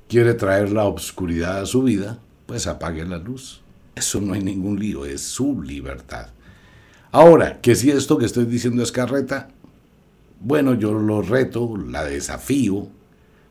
Quiere 0.10 0.34
traer 0.34 0.70
la 0.70 0.84
obscuridad 0.84 1.62
a 1.62 1.66
su 1.66 1.84
vida, 1.84 2.20
pues 2.46 2.68
apague 2.68 3.06
la 3.06 3.20
luz. 3.20 3.62
Eso 3.96 4.20
no 4.20 4.34
hay 4.34 4.44
ningún 4.44 4.82
lío, 4.82 5.06
es 5.06 5.22
su 5.22 5.62
libertad. 5.62 6.28
Ahora, 7.14 7.62
que 7.62 7.74
si 7.76 7.90
esto 7.90 8.18
que 8.18 8.26
estoy 8.26 8.44
diciendo 8.44 8.84
es 8.84 8.92
carreta, 8.92 9.48
bueno, 10.44 10.76
yo 10.76 10.94
lo 10.94 11.22
reto, 11.22 11.76
la 11.78 12.04
desafío, 12.04 12.88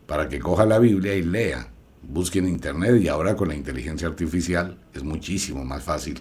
para 0.06 0.28
que 0.28 0.38
coja 0.38 0.66
la 0.66 0.78
Biblia 0.78 1.14
y 1.14 1.22
lea 1.22 1.72
busque 2.02 2.40
en 2.40 2.48
internet 2.48 3.00
y 3.00 3.08
ahora 3.08 3.36
con 3.36 3.48
la 3.48 3.54
inteligencia 3.54 4.08
artificial 4.08 4.76
es 4.92 5.02
muchísimo 5.02 5.64
más 5.64 5.82
fácil. 5.82 6.20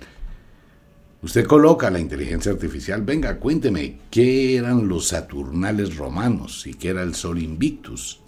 Usted 1.24 1.46
coloca 1.46 1.92
la 1.92 2.00
inteligencia 2.00 2.52
artificial, 2.52 3.04
venga, 3.04 3.38
cuénteme 3.38 4.00
qué 4.10 4.56
eran 4.56 4.88
los 4.88 5.10
Saturnales 5.10 5.96
romanos 5.98 6.66
y 6.66 6.74
qué 6.74 6.90
era 6.90 7.04
el 7.04 7.14
Sol 7.14 7.40
Invictus. 7.40 8.20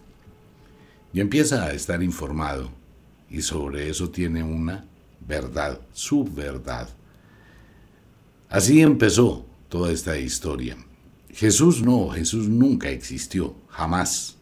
Y 1.12 1.20
empieza 1.20 1.64
a 1.64 1.74
estar 1.74 2.04
informado 2.04 2.70
y 3.30 3.42
sobre 3.42 3.90
eso 3.90 4.10
tiene 4.10 4.44
una 4.44 4.86
verdad, 5.28 5.80
su 5.92 6.24
verdad. 6.24 6.88
Así 8.50 8.82
empezó 8.82 9.46
toda 9.70 9.92
esta 9.92 10.18
historia. 10.18 10.78
Jesús 11.34 11.82
no, 11.82 12.10
Jesús 12.10 12.48
nunca 12.48 12.90
existió, 12.90 13.56
jamás. 13.68 14.38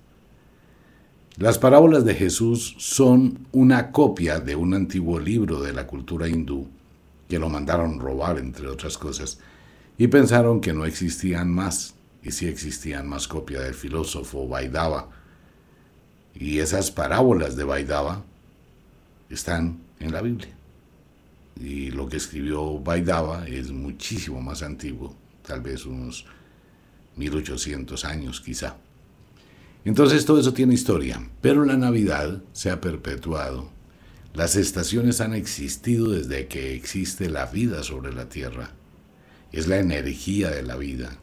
Las 1.38 1.58
parábolas 1.58 2.04
de 2.04 2.14
Jesús 2.14 2.76
son 2.80 3.48
una 3.54 3.92
copia 3.92 4.40
de 4.42 4.58
un 4.58 4.74
antiguo 4.74 5.18
libro 5.18 5.62
de 5.62 5.72
la 5.72 5.88
cultura 5.88 6.28
hindú 6.28 6.68
que 7.30 7.40
lo 7.40 7.48
mandaron 7.48 7.98
robar, 7.98 8.38
entre 8.40 8.68
otras 8.68 8.98
cosas, 8.98 9.40
y 9.98 10.08
pensaron 10.08 10.60
que 10.60 10.74
no 10.74 10.86
existían 10.86 11.50
más, 11.50 11.96
y 12.22 12.32
sí 12.32 12.48
existían 12.48 13.08
más 13.08 13.26
copias 13.26 13.64
del 13.64 13.74
filósofo 13.74 14.50
Vaidava. 14.50 15.10
Y 16.36 16.60
esas 16.60 16.92
parábolas 16.92 17.56
de 17.56 17.64
Vaidava 17.64 18.26
están 19.30 19.80
en 20.02 20.12
la 20.12 20.22
Biblia. 20.22 20.54
Y 21.56 21.92
lo 21.92 22.10
que 22.10 22.18
escribió 22.18 22.80
Vaidava 22.80 23.48
es 23.48 23.72
muchísimo 23.72 24.42
más 24.42 24.62
antiguo, 24.62 25.16
tal 25.48 25.62
vez 25.62 25.86
unos 25.86 26.26
1800 27.16 28.06
años 28.06 28.42
quizá. 28.42 28.78
Entonces 29.84 30.26
todo 30.26 30.40
eso 30.40 30.54
tiene 30.54 30.76
historia, 30.76 31.28
pero 31.42 31.66
la 31.66 31.76
Navidad 31.76 32.44
se 32.54 32.70
ha 32.70 32.82
perpetuado. 32.82 33.70
Las 34.34 34.56
estaciones 34.56 35.20
han 35.22 35.34
existido 35.34 36.12
desde 36.12 36.48
que 36.48 36.76
existe 36.76 37.30
la 37.30 37.48
vida 37.48 37.84
sobre 37.84 38.14
la 38.14 38.30
Tierra. 38.30 38.72
Es 39.52 39.68
la 39.68 39.80
energía 39.80 40.52
de 40.52 40.64
la 40.64 40.78
vida. 40.78 41.18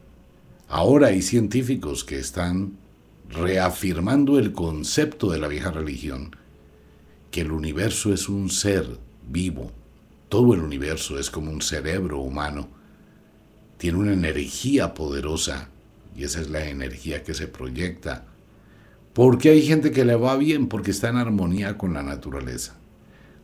Ahora 0.68 1.08
hay 1.08 1.22
científicos 1.22 2.04
que 2.04 2.18
están 2.18 2.76
reafirmando 3.30 4.38
el 4.38 4.52
concepto 4.52 5.30
de 5.30 5.38
la 5.38 5.48
vieja 5.48 5.70
religión, 5.70 6.36
que 7.30 7.42
el 7.42 7.52
universo 7.52 8.12
es 8.12 8.28
un 8.28 8.50
ser 8.50 8.98
vivo. 9.26 9.72
Todo 10.28 10.52
el 10.52 10.60
universo 10.60 11.18
es 11.18 11.30
como 11.30 11.50
un 11.50 11.62
cerebro 11.62 12.18
humano. 12.18 12.68
Tiene 13.78 13.98
una 13.98 14.12
energía 14.12 14.92
poderosa 14.92 15.70
y 16.18 16.24
esa 16.24 16.40
es 16.40 16.50
la 16.50 16.68
energía 16.68 17.22
que 17.22 17.32
se 17.32 17.46
proyecta 17.46 18.26
porque 19.18 19.50
hay 19.50 19.62
gente 19.62 19.90
que 19.90 20.04
le 20.04 20.14
va 20.14 20.36
bien 20.36 20.68
porque 20.68 20.92
está 20.92 21.08
en 21.08 21.16
armonía 21.16 21.76
con 21.76 21.92
la 21.92 22.04
naturaleza. 22.04 22.76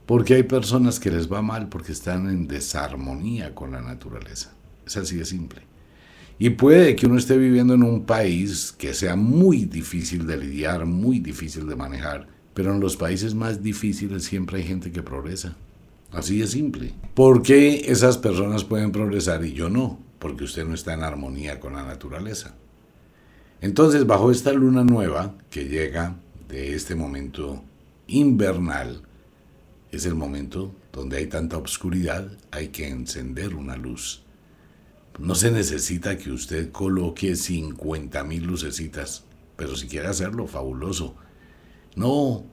Porque 0.06 0.34
hay 0.34 0.44
personas 0.44 1.00
que 1.00 1.10
les 1.10 1.32
va 1.32 1.42
mal 1.42 1.68
porque 1.68 1.90
están 1.90 2.30
en 2.30 2.46
desarmonía 2.46 3.56
con 3.56 3.72
la 3.72 3.80
naturaleza. 3.80 4.54
Es 4.86 4.96
así 4.96 5.16
de 5.16 5.24
simple. 5.24 5.62
Y 6.38 6.50
puede 6.50 6.94
que 6.94 7.06
uno 7.06 7.18
esté 7.18 7.36
viviendo 7.36 7.74
en 7.74 7.82
un 7.82 8.04
país 8.06 8.72
que 8.78 8.94
sea 8.94 9.16
muy 9.16 9.64
difícil 9.64 10.28
de 10.28 10.36
lidiar, 10.36 10.86
muy 10.86 11.18
difícil 11.18 11.66
de 11.66 11.74
manejar, 11.74 12.28
pero 12.54 12.72
en 12.72 12.78
los 12.78 12.96
países 12.96 13.34
más 13.34 13.60
difíciles 13.60 14.22
siempre 14.22 14.58
hay 14.58 14.64
gente 14.64 14.92
que 14.92 15.02
progresa. 15.02 15.56
Así 16.12 16.38
de 16.38 16.46
simple. 16.46 16.92
¿Por 17.14 17.42
qué 17.42 17.90
esas 17.90 18.16
personas 18.16 18.62
pueden 18.62 18.92
progresar 18.92 19.44
y 19.44 19.54
yo 19.54 19.68
no? 19.70 19.98
Porque 20.20 20.44
usted 20.44 20.64
no 20.64 20.74
está 20.74 20.94
en 20.94 21.02
armonía 21.02 21.58
con 21.58 21.72
la 21.72 21.82
naturaleza. 21.82 22.54
Entonces, 23.64 24.06
bajo 24.06 24.30
esta 24.30 24.52
luna 24.52 24.84
nueva 24.84 25.38
que 25.48 25.64
llega 25.64 26.16
de 26.50 26.74
este 26.74 26.94
momento 26.94 27.64
invernal, 28.06 29.00
es 29.90 30.04
el 30.04 30.14
momento 30.14 30.74
donde 30.92 31.16
hay 31.16 31.28
tanta 31.28 31.56
oscuridad, 31.56 32.30
hay 32.50 32.68
que 32.68 32.86
encender 32.86 33.54
una 33.54 33.74
luz. 33.76 34.22
No 35.18 35.34
se 35.34 35.50
necesita 35.50 36.18
que 36.18 36.30
usted 36.30 36.72
coloque 36.72 37.32
50.000 37.32 38.26
mil 38.26 38.44
lucecitas, 38.44 39.24
pero 39.56 39.74
si 39.76 39.88
quiere 39.88 40.08
hacerlo, 40.08 40.46
fabuloso. 40.46 41.14
No, 41.96 42.44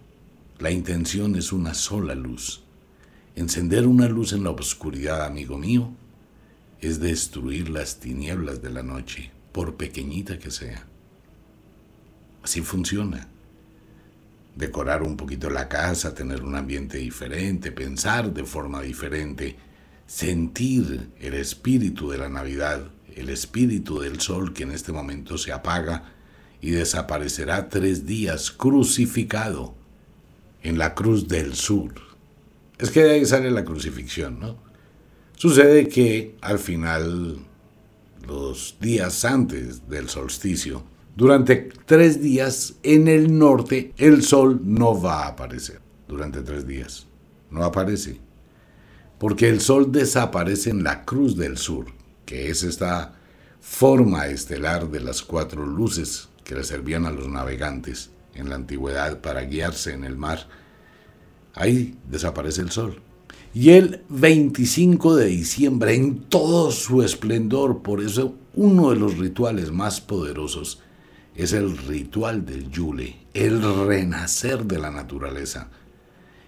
la 0.59 0.71
intención 0.71 1.35
es 1.35 1.51
una 1.51 1.73
sola 1.73 2.15
luz. 2.15 2.63
Encender 3.35 3.85
una 3.85 4.07
luz 4.07 4.31
en 4.31 4.45
la 4.45 4.51
oscuridad, 4.51 5.25
amigo 5.25 5.57
mío, 5.57 5.91
es 6.79 7.01
destruir 7.01 7.69
las 7.69 7.99
tinieblas 7.99 8.61
de 8.61 8.69
la 8.69 8.81
noche, 8.81 9.31
por 9.51 9.75
pequeñita 9.75 10.39
que 10.39 10.51
sea. 10.51 10.87
Así 12.43 12.61
funciona. 12.61 13.27
Decorar 14.55 15.03
un 15.03 15.15
poquito 15.15 15.49
la 15.49 15.69
casa, 15.69 16.13
tener 16.13 16.43
un 16.43 16.55
ambiente 16.55 16.97
diferente, 16.97 17.71
pensar 17.71 18.33
de 18.33 18.43
forma 18.43 18.81
diferente, 18.81 19.55
sentir 20.07 21.09
el 21.19 21.33
espíritu 21.35 22.09
de 22.09 22.17
la 22.17 22.29
Navidad, 22.29 22.91
el 23.15 23.29
espíritu 23.29 23.99
del 23.99 24.19
sol 24.19 24.53
que 24.53 24.63
en 24.63 24.71
este 24.71 24.91
momento 24.91 25.37
se 25.37 25.51
apaga 25.51 26.11
y 26.59 26.71
desaparecerá 26.71 27.69
tres 27.69 28.05
días 28.05 28.51
crucificado 28.51 29.73
en 30.63 30.77
la 30.77 30.93
cruz 30.95 31.27
del 31.27 31.55
sur. 31.55 31.93
Es 32.77 32.91
que 32.91 33.03
de 33.03 33.11
ahí 33.11 33.25
sale 33.25 33.51
la 33.51 33.63
crucifixión, 33.63 34.39
¿no? 34.39 34.57
Sucede 35.35 35.87
que 35.87 36.35
al 36.41 36.59
final, 36.59 37.39
los 38.27 38.77
días 38.79 39.25
antes 39.25 39.87
del 39.89 40.07
solsticio, 40.07 40.83
durante 41.15 41.69
tres 41.85 42.21
días 42.21 42.75
en 42.83 43.07
el 43.07 43.37
norte 43.37 43.93
el 43.97 44.23
sol 44.23 44.61
no 44.63 44.99
va 44.99 45.23
a 45.23 45.27
aparecer. 45.29 45.81
Durante 46.07 46.41
tres 46.41 46.65
días. 46.67 47.07
No 47.49 47.63
aparece. 47.63 48.19
Porque 49.19 49.49
el 49.49 49.61
sol 49.61 49.91
desaparece 49.91 50.69
en 50.69 50.83
la 50.83 51.03
cruz 51.03 51.37
del 51.37 51.57
sur, 51.57 51.85
que 52.25 52.49
es 52.49 52.63
esta 52.63 53.13
forma 53.59 54.27
estelar 54.27 54.89
de 54.89 54.99
las 54.99 55.21
cuatro 55.21 55.65
luces 55.65 56.29
que 56.43 56.55
le 56.55 56.63
servían 56.63 57.05
a 57.05 57.11
los 57.11 57.27
navegantes 57.27 58.09
en 58.33 58.49
la 58.49 58.55
antigüedad 58.55 59.21
para 59.21 59.41
guiarse 59.41 59.93
en 59.93 60.03
el 60.03 60.17
mar. 60.17 60.47
Ahí 61.53 61.97
desaparece 62.09 62.61
el 62.61 62.71
sol. 62.71 63.01
Y 63.53 63.71
el 63.71 64.01
25 64.09 65.15
de 65.15 65.25
diciembre, 65.25 65.93
en 65.93 66.21
todo 66.21 66.71
su 66.71 67.03
esplendor, 67.03 67.81
por 67.81 68.01
eso 68.01 68.35
uno 68.53 68.91
de 68.91 68.95
los 68.95 69.17
rituales 69.17 69.71
más 69.71 69.99
poderosos 69.99 70.81
es 71.35 71.53
el 71.53 71.77
ritual 71.77 72.45
del 72.45 72.69
Yule, 72.69 73.25
el 73.33 73.61
renacer 73.87 74.65
de 74.65 74.79
la 74.79 74.91
naturaleza. 74.91 75.69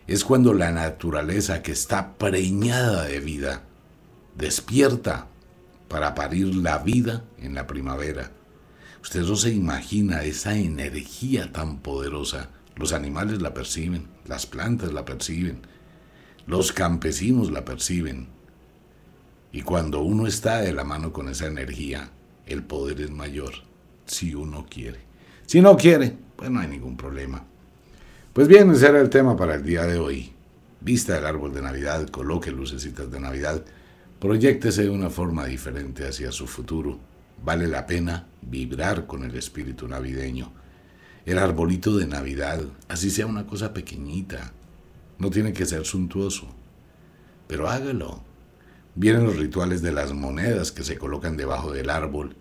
Es 0.07 0.25
cuando 0.25 0.53
la 0.53 0.71
naturaleza 0.71 1.61
que 1.61 1.71
está 1.71 2.17
preñada 2.17 3.05
de 3.05 3.19
vida 3.21 3.63
despierta 4.35 5.27
para 5.87 6.13
parir 6.15 6.55
la 6.55 6.79
vida 6.79 7.23
en 7.39 7.55
la 7.55 7.65
primavera. 7.65 8.31
Usted 9.01 9.21
no 9.21 9.35
se 9.35 9.51
imagina 9.51 10.23
esa 10.23 10.57
energía 10.57 11.51
tan 11.51 11.79
poderosa. 11.79 12.49
Los 12.75 12.91
animales 12.91 13.41
la 13.41 13.53
perciben, 13.53 14.07
las 14.25 14.45
plantas 14.45 14.91
la 14.91 15.05
perciben, 15.05 15.61
los 16.45 16.73
campesinos 16.73 17.51
la 17.51 17.63
perciben. 17.63 18.27
Y 19.51 19.61
cuando 19.61 20.01
uno 20.01 20.27
está 20.27 20.57
de 20.57 20.73
la 20.73 20.83
mano 20.83 21.13
con 21.13 21.29
esa 21.29 21.45
energía, 21.45 22.09
el 22.45 22.63
poder 22.63 22.99
es 22.99 23.11
mayor 23.11 23.53
si 24.05 24.33
uno 24.35 24.65
quiere. 24.69 24.99
Si 25.45 25.61
no 25.61 25.77
quiere, 25.77 26.15
pues 26.35 26.49
no 26.49 26.59
hay 26.59 26.67
ningún 26.67 26.97
problema. 26.97 27.45
Pues 28.33 28.47
bien, 28.47 28.71
ese 28.71 28.87
era 28.87 28.99
el 28.99 29.09
tema 29.09 29.37
para 29.37 29.55
el 29.55 29.63
día 29.63 29.85
de 29.85 29.99
hoy. 29.99 30.31
Vista 30.81 31.17
el 31.17 31.25
árbol 31.25 31.53
de 31.53 31.61
Navidad, 31.61 32.07
coloque 32.09 32.51
lucecitas 32.51 33.11
de 33.11 33.19
Navidad, 33.19 33.63
proyectese 34.19 34.83
de 34.83 34.89
una 34.89 35.09
forma 35.09 35.45
diferente 35.45 36.07
hacia 36.07 36.31
su 36.31 36.47
futuro. 36.47 36.99
Vale 37.43 37.67
la 37.67 37.85
pena 37.85 38.27
vibrar 38.41 39.05
con 39.05 39.23
el 39.23 39.35
espíritu 39.35 39.87
navideño. 39.87 40.51
El 41.25 41.37
arbolito 41.37 41.95
de 41.95 42.07
Navidad, 42.07 42.61
así 42.89 43.09
sea 43.09 43.25
una 43.25 43.45
cosa 43.45 43.73
pequeñita, 43.73 44.51
No 45.19 45.29
tiene 45.29 45.53
que 45.53 45.65
ser 45.65 45.85
suntuoso, 45.85 46.47
pero 47.47 47.69
hágalo. 47.69 48.23
Vienen 48.95 49.23
los 49.23 49.37
rituales 49.37 49.81
de 49.81 49.91
las 49.91 50.11
monedas 50.11 50.71
que 50.71 50.83
se 50.83 50.97
colocan 50.97 51.37
debajo 51.37 51.71
del 51.71 51.89
árbol, 51.89 52.35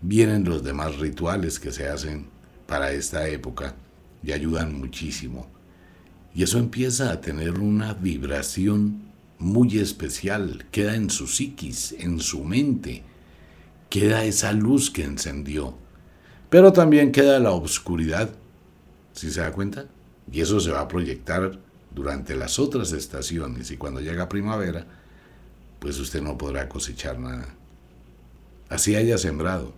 vienen 0.00 0.44
los 0.44 0.62
demás 0.62 0.96
rituales 0.98 1.58
que 1.58 1.72
se 1.72 1.88
hacen 1.88 2.26
para 2.66 2.92
esta 2.92 3.28
época 3.28 3.74
y 4.22 4.32
ayudan 4.32 4.78
muchísimo. 4.78 5.48
Y 6.34 6.42
eso 6.42 6.58
empieza 6.58 7.12
a 7.12 7.20
tener 7.20 7.58
una 7.58 7.94
vibración 7.94 9.06
muy 9.38 9.78
especial, 9.78 10.66
queda 10.70 10.94
en 10.94 11.10
su 11.10 11.26
psiquis, 11.26 11.92
en 11.98 12.20
su 12.20 12.44
mente, 12.44 13.02
queda 13.90 14.24
esa 14.24 14.52
luz 14.52 14.90
que 14.90 15.04
encendió, 15.04 15.76
pero 16.50 16.72
también 16.72 17.12
queda 17.12 17.38
la 17.38 17.52
oscuridad, 17.52 18.30
si 19.12 19.30
se 19.30 19.40
da 19.40 19.52
cuenta, 19.52 19.86
y 20.30 20.40
eso 20.40 20.60
se 20.60 20.70
va 20.70 20.80
a 20.80 20.88
proyectar 20.88 21.58
durante 21.94 22.34
las 22.36 22.58
otras 22.58 22.92
estaciones 22.92 23.70
y 23.70 23.76
cuando 23.76 24.00
llega 24.00 24.28
primavera, 24.28 24.86
pues 25.78 25.98
usted 25.98 26.20
no 26.20 26.36
podrá 26.36 26.68
cosechar 26.68 27.18
nada. 27.18 27.48
Así 28.68 28.96
haya 28.96 29.16
sembrado. 29.18 29.72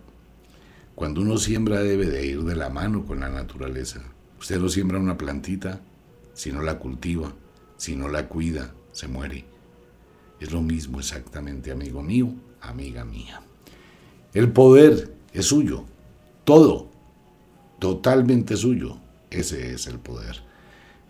Cuando 0.99 1.21
uno 1.21 1.37
siembra 1.37 1.81
debe 1.81 2.07
de 2.07 2.25
ir 2.25 2.43
de 2.43 2.57
la 2.57 2.69
mano 2.69 3.05
con 3.05 3.21
la 3.21 3.29
naturaleza. 3.29 4.01
Usted 4.37 4.59
no 4.59 4.67
siembra 4.67 4.99
una 4.99 5.17
plantita, 5.17 5.79
si 6.33 6.51
no 6.51 6.61
la 6.61 6.77
cultiva, 6.77 7.33
si 7.77 7.95
no 7.95 8.09
la 8.09 8.27
cuida, 8.27 8.73
se 8.91 9.07
muere. 9.07 9.45
Es 10.41 10.51
lo 10.51 10.61
mismo 10.61 10.99
exactamente, 10.99 11.71
amigo 11.71 12.03
mío, 12.03 12.33
amiga 12.59 13.05
mía. 13.05 13.39
El 14.33 14.51
poder 14.51 15.15
es 15.31 15.45
suyo, 15.45 15.85
todo, 16.43 16.89
totalmente 17.79 18.57
suyo. 18.57 18.97
Ese 19.29 19.71
es 19.71 19.87
el 19.87 19.99
poder. 19.99 20.41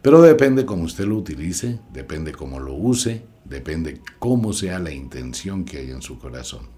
Pero 0.04 0.22
depende 0.22 0.68
cómo 0.68 0.84
usted 0.84 1.06
lo 1.06 1.18
utilice, 1.18 1.80
depende 1.92 2.32
cómo 2.32 2.60
lo 2.60 2.76
use, 2.76 3.24
depende 3.44 4.02
cómo 4.20 4.54
sea 4.54 4.78
la 4.78 4.92
intención 4.92 5.66
que 5.66 5.80
hay 5.80 5.90
en 5.90 6.04
su 6.04 6.20
corazón. 6.20 6.78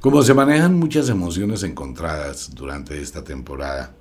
Como 0.00 0.22
se 0.22 0.34
manejan 0.34 0.78
muchas 0.78 1.08
emociones 1.08 1.62
encontradas 1.62 2.54
durante 2.54 3.00
esta 3.00 3.24
temporada, 3.24 3.94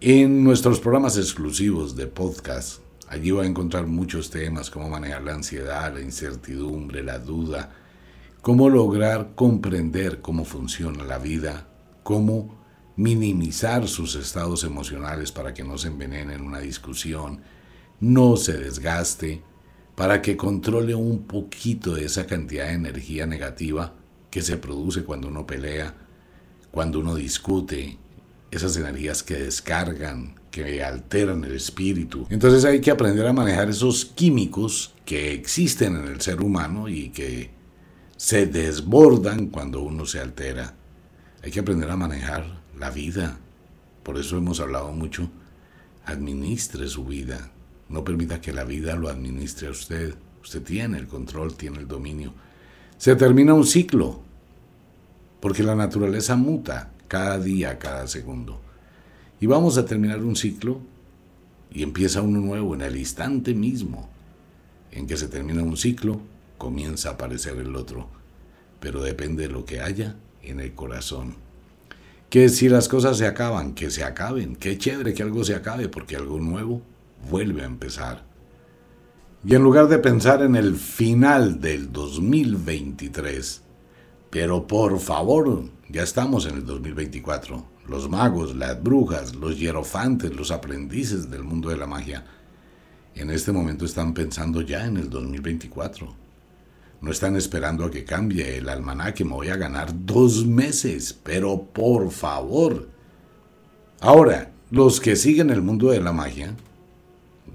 en 0.00 0.44
nuestros 0.44 0.78
programas 0.78 1.16
exclusivos 1.16 1.96
de 1.96 2.06
podcast, 2.06 2.80
allí 3.08 3.32
va 3.32 3.42
a 3.42 3.46
encontrar 3.46 3.86
muchos 3.86 4.30
temas, 4.30 4.70
cómo 4.70 4.88
manejar 4.88 5.22
la 5.22 5.34
ansiedad, 5.34 5.92
la 5.92 6.00
incertidumbre, 6.00 7.02
la 7.02 7.18
duda, 7.18 7.72
cómo 8.42 8.68
lograr 8.68 9.32
comprender 9.34 10.20
cómo 10.20 10.44
funciona 10.44 11.02
la 11.02 11.18
vida, 11.18 11.66
cómo 12.04 12.56
minimizar 12.94 13.88
sus 13.88 14.14
estados 14.14 14.62
emocionales 14.62 15.32
para 15.32 15.52
que 15.52 15.64
no 15.64 15.78
se 15.78 15.88
envenene 15.88 16.34
en 16.34 16.42
una 16.42 16.60
discusión, 16.60 17.40
no 17.98 18.36
se 18.36 18.56
desgaste, 18.56 19.42
para 19.96 20.22
que 20.22 20.36
controle 20.36 20.94
un 20.94 21.24
poquito 21.24 21.94
de 21.94 22.04
esa 22.04 22.26
cantidad 22.26 22.66
de 22.66 22.74
energía 22.74 23.26
negativa 23.26 23.97
que 24.30 24.42
se 24.42 24.56
produce 24.56 25.04
cuando 25.04 25.28
uno 25.28 25.46
pelea, 25.46 25.94
cuando 26.70 27.00
uno 27.00 27.14
discute, 27.14 27.98
esas 28.50 28.76
energías 28.76 29.22
que 29.22 29.34
descargan, 29.34 30.34
que 30.50 30.82
alteran 30.82 31.44
el 31.44 31.52
espíritu. 31.52 32.26
Entonces 32.30 32.64
hay 32.64 32.80
que 32.80 32.90
aprender 32.90 33.26
a 33.26 33.32
manejar 33.32 33.68
esos 33.68 34.04
químicos 34.04 34.94
que 35.04 35.32
existen 35.32 35.96
en 35.96 36.06
el 36.06 36.20
ser 36.20 36.40
humano 36.40 36.88
y 36.88 37.10
que 37.10 37.50
se 38.16 38.46
desbordan 38.46 39.48
cuando 39.48 39.80
uno 39.80 40.06
se 40.06 40.20
altera. 40.20 40.74
Hay 41.42 41.50
que 41.50 41.60
aprender 41.60 41.90
a 41.90 41.96
manejar 41.96 42.62
la 42.76 42.90
vida. 42.90 43.38
Por 44.02 44.18
eso 44.18 44.36
hemos 44.36 44.60
hablado 44.60 44.92
mucho. 44.92 45.30
Administre 46.04 46.88
su 46.88 47.04
vida. 47.04 47.52
No 47.88 48.04
permita 48.04 48.40
que 48.40 48.52
la 48.52 48.64
vida 48.64 48.96
lo 48.96 49.08
administre 49.08 49.68
a 49.68 49.70
usted. 49.70 50.14
Usted 50.42 50.62
tiene 50.62 50.98
el 50.98 51.06
control, 51.06 51.54
tiene 51.54 51.78
el 51.78 51.88
dominio. 51.88 52.34
Se 52.98 53.16
termina 53.16 53.54
un 53.54 53.64
ciclo, 53.64 54.20
porque 55.40 55.62
la 55.62 55.74
naturaleza 55.74 56.36
muta 56.36 56.90
cada 57.08 57.38
día, 57.38 57.78
cada 57.78 58.06
segundo. 58.06 58.60
Y 59.40 59.46
vamos 59.46 59.78
a 59.78 59.86
terminar 59.86 60.22
un 60.22 60.36
ciclo 60.36 60.80
y 61.70 61.82
empieza 61.82 62.22
uno 62.22 62.40
nuevo 62.40 62.74
en 62.74 62.82
el 62.82 62.96
instante 62.96 63.54
mismo 63.54 64.08
en 64.90 65.06
que 65.06 65.16
se 65.16 65.28
termina 65.28 65.62
un 65.62 65.76
ciclo, 65.76 66.20
comienza 66.58 67.10
a 67.10 67.12
aparecer 67.12 67.56
el 67.56 67.74
otro. 67.76 68.08
Pero 68.80 69.02
depende 69.02 69.44
de 69.44 69.52
lo 69.52 69.64
que 69.64 69.80
haya 69.80 70.16
en 70.42 70.60
el 70.60 70.74
corazón 70.74 71.48
que 72.30 72.48
si 72.50 72.68
las 72.68 72.88
cosas 72.88 73.16
se 73.16 73.26
acaban, 73.26 73.74
que 73.74 73.90
se 73.90 74.04
acaben. 74.04 74.56
Qué 74.56 74.76
chévere 74.76 75.14
que 75.14 75.22
algo 75.22 75.44
se 75.44 75.54
acabe 75.54 75.88
porque 75.88 76.16
algo 76.16 76.38
nuevo 76.38 76.82
vuelve 77.30 77.62
a 77.62 77.66
empezar. 77.66 78.27
Y 79.44 79.54
en 79.54 79.62
lugar 79.62 79.88
de 79.88 79.98
pensar 79.98 80.42
en 80.42 80.56
el 80.56 80.76
final 80.76 81.60
del 81.60 81.92
2023, 81.92 83.62
pero 84.30 84.66
por 84.66 84.98
favor, 84.98 85.64
ya 85.88 86.02
estamos 86.02 86.46
en 86.46 86.56
el 86.56 86.66
2024. 86.66 87.64
Los 87.88 88.08
magos, 88.08 88.54
las 88.54 88.82
brujas, 88.82 89.34
los 89.34 89.58
hierofantes, 89.58 90.34
los 90.34 90.50
aprendices 90.50 91.30
del 91.30 91.44
mundo 91.44 91.70
de 91.70 91.76
la 91.76 91.86
magia, 91.86 92.24
en 93.14 93.30
este 93.30 93.52
momento 93.52 93.84
están 93.84 94.12
pensando 94.12 94.60
ya 94.60 94.84
en 94.84 94.96
el 94.98 95.08
2024 95.08 96.28
no 97.00 97.10
están 97.12 97.36
esperando 97.36 97.84
a 97.84 97.90
que 97.90 98.04
cambie 98.04 98.58
el 98.58 98.68
almanaque, 98.68 99.24
me 99.24 99.34
voy 99.34 99.48
a 99.48 99.56
ganar 99.56 99.90
dos 100.04 100.46
meses, 100.46 101.12
pero 101.22 101.62
por 101.62 102.10
favor. 102.10 102.88
Ahora, 104.00 104.50
los 104.70 105.00
que 105.00 105.16
siguen 105.16 105.50
el 105.50 105.62
mundo 105.62 105.90
de 105.90 106.00
la 106.00 106.12
magia, 106.12 106.54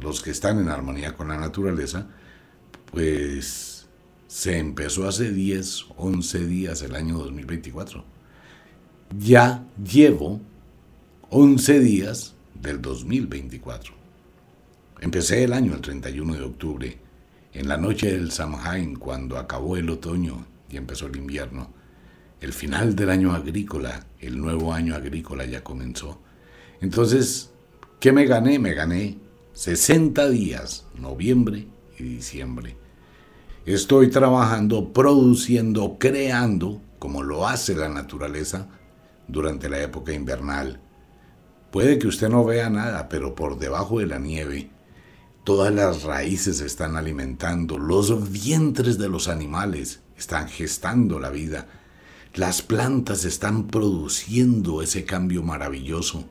los 0.03 0.21
que 0.21 0.31
están 0.31 0.59
en 0.59 0.69
armonía 0.69 1.15
con 1.15 1.29
la 1.29 1.37
naturaleza, 1.37 2.07
pues 2.91 3.87
se 4.27 4.59
empezó 4.59 5.07
hace 5.07 5.31
10, 5.31 5.85
11 5.97 6.45
días 6.45 6.81
el 6.81 6.95
año 6.95 7.17
2024. 7.17 8.03
Ya 9.17 9.65
llevo 9.83 10.41
11 11.29 11.79
días 11.79 12.33
del 12.53 12.81
2024. 12.81 13.93
Empecé 14.99 15.43
el 15.43 15.53
año 15.53 15.73
el 15.73 15.81
31 15.81 16.33
de 16.33 16.43
octubre 16.43 16.97
en 17.53 17.67
la 17.67 17.77
noche 17.77 18.11
del 18.11 18.31
Samhain, 18.31 18.95
cuando 18.95 19.37
acabó 19.37 19.77
el 19.77 19.89
otoño 19.89 20.45
y 20.69 20.77
empezó 20.77 21.07
el 21.07 21.15
invierno, 21.15 21.71
el 22.41 22.51
final 22.51 22.95
del 22.95 23.09
año 23.09 23.33
agrícola, 23.33 24.05
el 24.19 24.39
nuevo 24.39 24.73
año 24.73 24.95
agrícola 24.95 25.45
ya 25.45 25.63
comenzó. 25.63 26.19
Entonces, 26.81 27.51
¿qué 27.99 28.11
me 28.11 28.25
gané? 28.25 28.59
Me 28.59 28.73
gané 28.73 29.17
60 29.53 30.29
días, 30.29 30.85
noviembre 30.95 31.67
y 31.97 32.03
diciembre. 32.03 32.75
Estoy 33.65 34.09
trabajando, 34.09 34.91
produciendo, 34.91 35.97
creando, 35.99 36.81
como 36.99 37.23
lo 37.23 37.47
hace 37.47 37.75
la 37.75 37.89
naturaleza 37.89 38.67
durante 39.27 39.69
la 39.69 39.81
época 39.81 40.13
invernal. 40.13 40.81
Puede 41.71 41.97
que 41.97 42.07
usted 42.07 42.29
no 42.29 42.43
vea 42.43 42.69
nada, 42.69 43.09
pero 43.09 43.35
por 43.35 43.57
debajo 43.57 43.99
de 43.99 44.07
la 44.07 44.19
nieve 44.19 44.69
Todas 45.43 45.73
las 45.73 46.03
raíces 46.03 46.61
están 46.61 46.95
alimentando, 46.95 47.77
los 47.77 48.31
vientres 48.31 48.97
de 48.97 49.09
los 49.09 49.27
animales 49.27 49.99
están 50.17 50.47
gestando 50.47 51.19
la 51.19 51.31
vida, 51.31 51.67
las 52.33 52.61
plantas 52.61 53.25
están 53.25 53.67
produciendo 53.67 54.81
ese 54.81 55.03
cambio 55.03 55.43
maravilloso, 55.43 56.29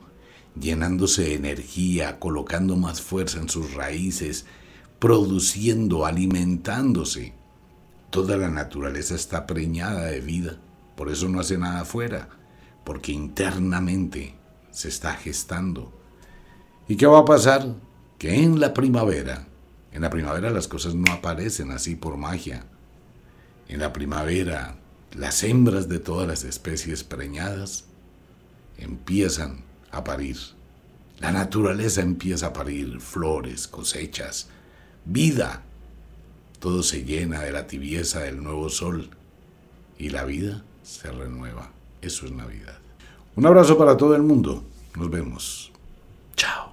llenándose 0.59 1.23
de 1.23 1.35
energía, 1.35 2.19
colocando 2.19 2.75
más 2.75 3.01
fuerza 3.01 3.39
en 3.39 3.49
sus 3.49 3.73
raíces, 3.73 4.45
produciendo, 4.99 6.05
alimentándose. 6.05 7.33
Toda 8.09 8.37
la 8.37 8.49
naturaleza 8.49 9.15
está 9.15 9.47
preñada 9.47 10.05
de 10.05 10.21
vida, 10.21 10.57
por 10.95 11.09
eso 11.09 11.27
no 11.29 11.39
hace 11.39 11.57
nada 11.57 11.81
afuera, 11.81 12.29
porque 12.83 13.11
internamente 13.11 14.35
se 14.71 14.89
está 14.89 15.13
gestando. 15.15 15.91
¿Y 16.87 16.95
qué 16.95 17.05
va 17.05 17.19
a 17.19 17.25
pasar? 17.25 17.75
que 18.23 18.41
en 18.41 18.61
la 18.61 18.73
primavera, 18.73 19.47
en 19.91 20.01
la 20.01 20.09
primavera 20.09 20.49
las 20.49 20.69
cosas 20.69 20.95
no 20.95 21.11
aparecen 21.11 21.71
así 21.71 21.97
por 21.97 22.15
magia. 22.15 22.63
En 23.67 23.81
la 23.81 23.91
primavera 23.91 24.77
las 25.11 25.43
hembras 25.43 25.89
de 25.89 25.99
todas 25.99 26.25
las 26.25 26.45
especies 26.45 27.03
preñadas 27.03 27.83
empiezan 28.77 29.65
a 29.93 30.03
parir. 30.03 30.37
La 31.19 31.31
naturaleza 31.31 32.01
empieza 32.01 32.47
a 32.47 32.53
parir 32.53 32.99
flores, 32.99 33.67
cosechas, 33.67 34.49
vida. 35.05 35.61
Todo 36.59 36.83
se 36.83 37.05
llena 37.05 37.41
de 37.41 37.51
la 37.51 37.67
tibieza 37.67 38.19
del 38.19 38.43
nuevo 38.43 38.69
sol 38.69 39.09
y 39.97 40.09
la 40.09 40.25
vida 40.25 40.63
se 40.83 41.11
renueva. 41.11 41.71
Eso 42.01 42.25
es 42.25 42.31
Navidad. 42.31 42.77
Un 43.35 43.45
abrazo 43.45 43.77
para 43.77 43.95
todo 43.95 44.15
el 44.15 44.23
mundo. 44.23 44.63
Nos 44.95 45.09
vemos. 45.09 45.71
Chao. 46.35 46.72